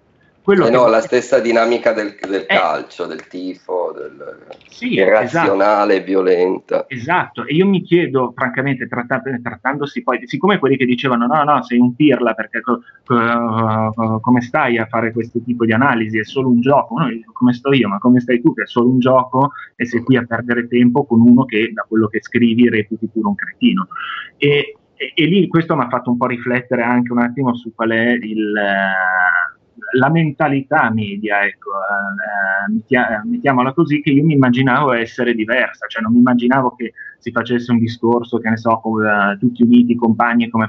Quello 0.43 0.67
eh 0.67 0.71
no, 0.71 0.87
la 0.89 0.99
stessa 0.99 1.39
dinamica 1.39 1.93
del, 1.93 2.17
del 2.19 2.41
eh, 2.41 2.45
calcio, 2.47 3.05
del 3.05 3.27
tifo, 3.27 3.93
del 3.95 4.45
sì, 4.67 4.91
irrazionale, 4.95 5.93
esatto. 5.93 6.05
violenta. 6.05 6.85
Esatto, 6.89 7.45
e 7.45 7.53
io 7.53 7.65
mi 7.65 7.81
chiedo, 7.81 8.33
francamente, 8.35 8.89
trattandosi 8.89 10.03
poi, 10.03 10.19
siccome 10.27 10.59
quelli 10.59 10.75
che 10.75 10.83
dicevano 10.83 11.27
no, 11.27 11.43
no, 11.45 11.63
sei 11.63 11.79
un 11.79 11.95
pirla 11.95 12.33
perché 12.33 12.57
uh, 12.57 14.19
come 14.19 14.41
stai 14.41 14.77
a 14.77 14.85
fare 14.85 15.13
questo 15.13 15.39
tipo 15.45 15.63
di 15.63 15.71
analisi, 15.71 16.19
è 16.19 16.25
solo 16.25 16.49
un 16.49 16.59
gioco, 16.59 16.99
no, 16.99 17.07
come 17.31 17.53
sto 17.53 17.71
io, 17.71 17.87
ma 17.87 17.97
come 17.99 18.19
stai 18.19 18.41
tu 18.41 18.53
che 18.53 18.63
è 18.63 18.67
solo 18.67 18.89
un 18.89 18.99
gioco 18.99 19.51
e 19.77 19.85
sei 19.85 20.03
qui 20.03 20.17
a 20.17 20.25
perdere 20.27 20.67
tempo 20.67 21.05
con 21.05 21.21
uno 21.21 21.45
che 21.45 21.71
da 21.71 21.85
quello 21.87 22.07
che 22.07 22.21
scrivi 22.21 22.67
reputi 22.67 23.07
pure 23.07 23.27
un 23.29 23.35
cretino. 23.35 23.87
E, 24.35 24.75
e, 24.93 25.13
e 25.15 25.25
lì 25.25 25.47
questo 25.47 25.73
mi 25.77 25.83
ha 25.83 25.89
fatto 25.89 26.09
un 26.09 26.17
po' 26.17 26.27
riflettere 26.27 26.81
anche 26.81 27.13
un 27.13 27.19
attimo 27.19 27.55
su 27.55 27.73
qual 27.73 27.91
è 27.91 28.09
il... 28.11 28.53
Uh, 28.53 29.61
la 29.93 30.09
mentalità 30.09 30.89
media, 30.91 31.43
ecco, 31.43 31.71
eh, 31.71 32.95
eh 32.95 33.21
mettiamola 33.25 33.73
così, 33.73 34.01
che 34.01 34.11
io 34.11 34.23
mi 34.23 34.33
immaginavo 34.33 34.93
essere 34.93 35.33
diversa, 35.33 35.87
cioè 35.87 36.01
non 36.01 36.13
mi 36.13 36.19
immaginavo 36.19 36.75
che 36.75 36.93
si 37.19 37.31
facesse 37.31 37.71
un 37.71 37.79
discorso, 37.79 38.39
che 38.39 38.49
ne 38.49 38.57
so, 38.57 38.79
con, 38.79 39.03
uh, 39.03 39.37
tutti 39.37 39.63
uniti, 39.63 39.95
compagni, 39.95 40.49
come 40.49 40.67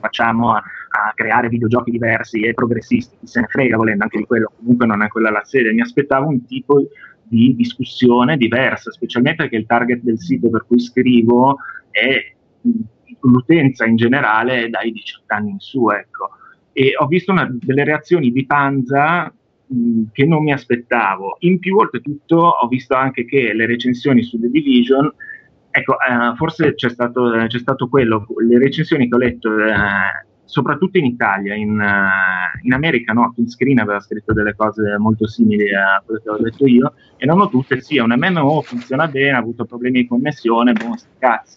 facciamo 0.00 0.52
a, 0.52 0.56
a, 0.58 1.12
creare 1.14 1.48
videogiochi 1.48 1.90
diversi 1.90 2.40
e 2.40 2.54
progressisti, 2.54 3.16
chi 3.18 3.26
se 3.26 3.40
ne 3.40 3.46
frega 3.48 3.76
volendo 3.76 4.04
anche 4.04 4.18
di 4.18 4.24
quello, 4.24 4.52
comunque 4.56 4.86
non 4.86 5.02
è 5.02 5.08
quella 5.08 5.30
la 5.30 5.44
sede, 5.44 5.72
mi 5.72 5.80
aspettavo 5.80 6.28
un 6.28 6.44
tipo 6.46 6.82
di 7.22 7.54
discussione 7.54 8.36
diversa, 8.36 8.90
specialmente 8.90 9.42
perché 9.42 9.56
il 9.56 9.66
target 9.66 10.00
del 10.02 10.18
sito 10.18 10.48
per 10.48 10.64
cui 10.66 10.78
scrivo 10.78 11.58
è 11.90 12.34
l'utenza 13.20 13.84
in 13.84 13.96
generale 13.96 14.68
dai 14.70 14.92
18 14.92 15.34
anni 15.34 15.50
in 15.50 15.58
su, 15.58 15.88
ecco 15.90 16.30
e 16.78 16.92
ho 16.94 17.06
visto 17.06 17.32
una, 17.32 17.48
delle 17.50 17.84
reazioni 17.84 18.30
di 18.30 18.44
Panza 18.44 19.32
mh, 19.66 20.02
che 20.12 20.26
non 20.26 20.42
mi 20.42 20.52
aspettavo. 20.52 21.38
In 21.40 21.58
più, 21.58 21.78
oltretutto, 21.78 22.36
ho 22.36 22.68
visto 22.68 22.94
anche 22.94 23.24
che 23.24 23.54
le 23.54 23.64
recensioni 23.64 24.22
su 24.22 24.38
The 24.38 24.50
Division, 24.50 25.10
ecco, 25.70 25.94
eh, 25.94 26.36
forse 26.36 26.74
c'è 26.74 26.90
stato, 26.90 27.32
eh, 27.32 27.46
c'è 27.46 27.58
stato, 27.58 27.88
quello, 27.88 28.26
le 28.46 28.58
recensioni 28.58 29.08
che 29.08 29.14
ho 29.14 29.18
letto, 29.18 29.58
eh, 29.58 29.72
soprattutto 30.44 30.98
in 30.98 31.06
Italia, 31.06 31.54
in, 31.54 31.80
uh, 31.80 32.58
in 32.66 32.74
America 32.74 33.14
no, 33.14 33.32
Twin 33.34 33.48
Screen 33.48 33.78
aveva 33.78 34.00
scritto 34.00 34.34
delle 34.34 34.54
cose 34.54 34.98
molto 34.98 35.26
simili 35.26 35.74
a 35.74 36.02
quelle 36.04 36.20
che 36.22 36.28
ho 36.28 36.36
detto 36.36 36.66
io, 36.66 36.92
e 37.16 37.24
non 37.24 37.40
ho 37.40 37.48
tutte, 37.48 37.80
sì, 37.80 37.96
è 37.96 38.02
un 38.02 38.14
MMO, 38.14 38.60
funziona 38.60 39.08
bene, 39.08 39.30
ha 39.30 39.38
avuto 39.38 39.64
problemi 39.64 40.02
di 40.02 40.06
connessione, 40.06 40.74
buon 40.74 40.94
cazzo. 41.18 41.56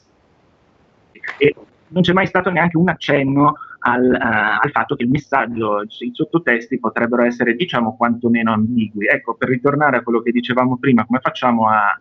E 1.38 1.54
non 1.90 2.04
c'è 2.04 2.14
mai 2.14 2.26
stato 2.26 2.50
neanche 2.50 2.78
un 2.78 2.88
accenno 2.88 3.56
al, 3.80 4.04
uh, 4.04 4.64
al, 4.64 4.72
fatto 4.72 4.96
che 4.96 5.04
il 5.04 5.10
messaggio, 5.10 5.82
i 5.82 6.12
sottotesti 6.14 6.80
potrebbero 6.80 7.24
essere, 7.24 7.56
diciamo, 7.56 7.96
quantomeno 7.96 8.54
ambigui. 8.54 9.08
Ecco, 9.08 9.36
per 9.36 9.50
ritornare 9.50 9.98
a 9.98 10.02
quello 10.02 10.22
che 10.22 10.32
dicevamo 10.32 10.78
prima, 10.78 11.06
come 11.06 11.20
facciamo 11.22 11.68
a 11.68 11.98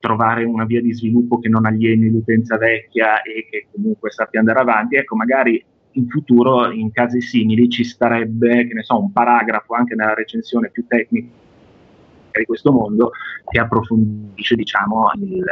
trovare 0.00 0.44
una 0.44 0.64
via 0.64 0.82
di 0.82 0.92
sviluppo 0.92 1.38
che 1.38 1.48
non 1.48 1.64
alieni 1.64 2.10
l'utenza 2.10 2.58
vecchia 2.58 3.22
e 3.22 3.46
che 3.50 3.68
comunque 3.72 4.10
sappia 4.10 4.40
andare 4.40 4.60
avanti? 4.60 4.96
Ecco, 4.96 5.16
magari 5.16 5.64
in 5.92 6.08
futuro, 6.08 6.70
in 6.70 6.92
casi 6.92 7.20
simili, 7.20 7.68
ci 7.68 7.84
starebbe, 7.84 8.66
che 8.66 8.74
ne 8.74 8.82
so, 8.82 9.00
un 9.00 9.12
paragrafo 9.12 9.74
anche 9.74 9.94
nella 9.94 10.14
recensione 10.14 10.70
più 10.70 10.86
tecnica 10.86 11.28
di 12.38 12.44
questo 12.44 12.72
mondo 12.72 13.10
che 13.48 13.58
approfondisce, 13.58 14.54
diciamo, 14.54 15.10
il, 15.16 15.44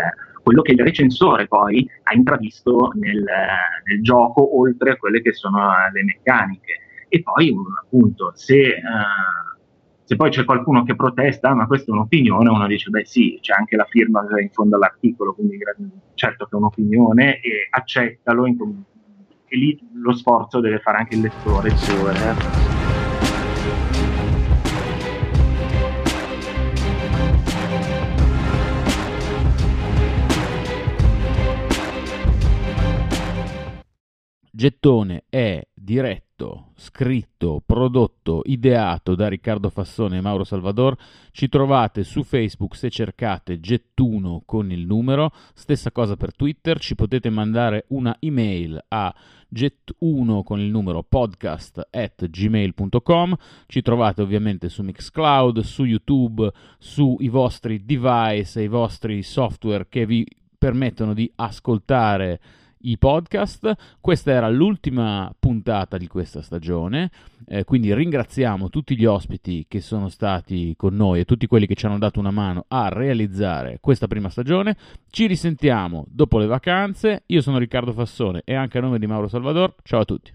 quello 0.46 0.62
che 0.62 0.74
il 0.74 0.80
recensore 0.80 1.48
poi 1.48 1.85
ha 2.04 2.14
intravisto 2.14 2.92
nel, 2.94 3.24
nel 3.85 4.00
gioco, 4.00 4.61
oltre 4.61 4.92
a 4.92 4.96
quelle 4.96 5.20
che 5.20 5.32
sono 5.32 5.59
le 5.92 6.04
meccaniche. 6.04 6.82
E 7.09 7.20
poi, 7.20 7.52
appunto, 7.82 8.30
se, 8.37 8.76
uh, 8.76 9.59
se 10.04 10.14
poi 10.14 10.30
c'è 10.30 10.44
qualcuno 10.44 10.85
che 10.85 10.94
protesta, 10.94 11.52
ma 11.52 11.66
questa 11.66 11.90
è 11.90 11.94
un'opinione, 11.96 12.48
uno 12.48 12.68
dice, 12.68 12.90
beh 12.90 13.04
sì, 13.04 13.38
c'è 13.40 13.54
anche 13.59 13.74
la 13.74 13.87
firma 13.87 14.24
in 14.40 14.50
fondo 14.52 14.76
all'articolo, 14.76 15.35
quindi 15.35 15.59
certo 16.14 16.44
che 16.44 16.54
è 16.54 16.59
un'opinione 16.59 17.40
e 17.40 17.66
accettalo, 17.68 18.46
in, 18.46 18.56
e 19.48 19.56
lì 19.56 19.76
lo 19.94 20.14
sforzo 20.14 20.61
deve 20.61 20.78
fare 20.78 20.98
anche 20.98 21.16
il 21.16 21.22
lettore. 21.22 21.70
Il 21.70 21.76
suo, 21.76 22.65
Gettone 34.57 35.25
è 35.29 35.69
diretto, 35.75 36.69
scritto, 36.77 37.62
prodotto, 37.66 38.41
ideato 38.47 39.14
da 39.14 39.28
Riccardo 39.28 39.68
Fassone 39.68 40.16
e 40.16 40.20
Mauro 40.22 40.45
Salvador. 40.45 40.97
Ci 41.30 41.51
trovate 41.51 42.05
su 42.05 42.22
Facebook 42.22 42.74
se 42.74 42.89
cercate 42.89 43.61
Gettuno 43.61 44.45
con 44.47 44.72
il 44.72 44.87
numero. 44.87 45.30
Stessa 45.53 45.93
cosa 45.93 46.16
per 46.16 46.35
Twitter. 46.35 46.78
Ci 46.78 46.95
potete 46.95 47.28
mandare 47.28 47.85
una 47.89 48.16
email 48.18 48.83
a 48.89 49.14
get1 49.55 50.43
con 50.43 50.59
il 50.59 50.70
numero 50.70 51.03
podcast 51.03 51.89
at 51.91 52.26
gmail.com. 52.26 53.37
Ci 53.66 53.83
trovate 53.83 54.22
ovviamente 54.22 54.70
su 54.70 54.83
Mixcloud, 54.83 55.61
su 55.61 55.85
YouTube, 55.85 56.51
sui 56.78 57.28
vostri 57.28 57.85
device 57.85 58.62
i 58.62 58.68
vostri 58.68 59.22
software 59.22 59.87
che 59.91 60.07
vi 60.07 60.26
permettono 60.57 61.12
di 61.12 61.30
ascoltare 61.37 62.41
i 62.81 62.99
podcast. 62.99 63.74
Questa 64.01 64.33
era 64.33 64.49
l'ultima 64.49 65.33
puntata 65.39 65.97
di 65.97 66.07
questa 66.07 66.43
stagione, 66.43 67.11
eh, 67.47 67.64
quindi 67.64 67.95
ringraziamo 67.95 68.68
tutti 68.68 68.97
gli 68.97 69.05
ospiti 69.05 69.64
che 69.68 69.81
sono 69.81 70.09
stati 70.09 70.74
con 70.77 70.95
noi 70.95 71.20
e 71.20 71.24
tutti 71.24 71.47
quelli 71.47 71.66
che 71.66 71.74
ci 71.74 71.87
hanno 71.87 71.99
dato 71.99 72.20
una 72.20 72.31
mano 72.31 72.64
a 72.68 72.89
realizzare 72.89 73.79
questa 73.81 74.07
prima 74.07 74.29
stagione. 74.29 74.77
Ci 75.11 75.27
risentiamo 75.27 76.05
dopo 76.09 76.39
le 76.39 76.47
vacanze. 76.47 77.22
Io 77.27 77.41
sono 77.41 77.59
Riccardo 77.59 77.93
Fassone 77.93 78.43
e 78.45 78.55
anche 78.55 78.79
a 78.79 78.81
nome 78.81 78.99
di 78.99 79.07
Mauro 79.07 79.29
Salvador. 79.29 79.74
Ciao 79.83 80.01
a 80.01 80.05
tutti. 80.05 80.33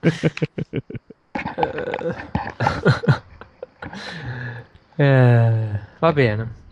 eh, 4.96 5.80
va 5.98 6.12
bene. 6.12 6.66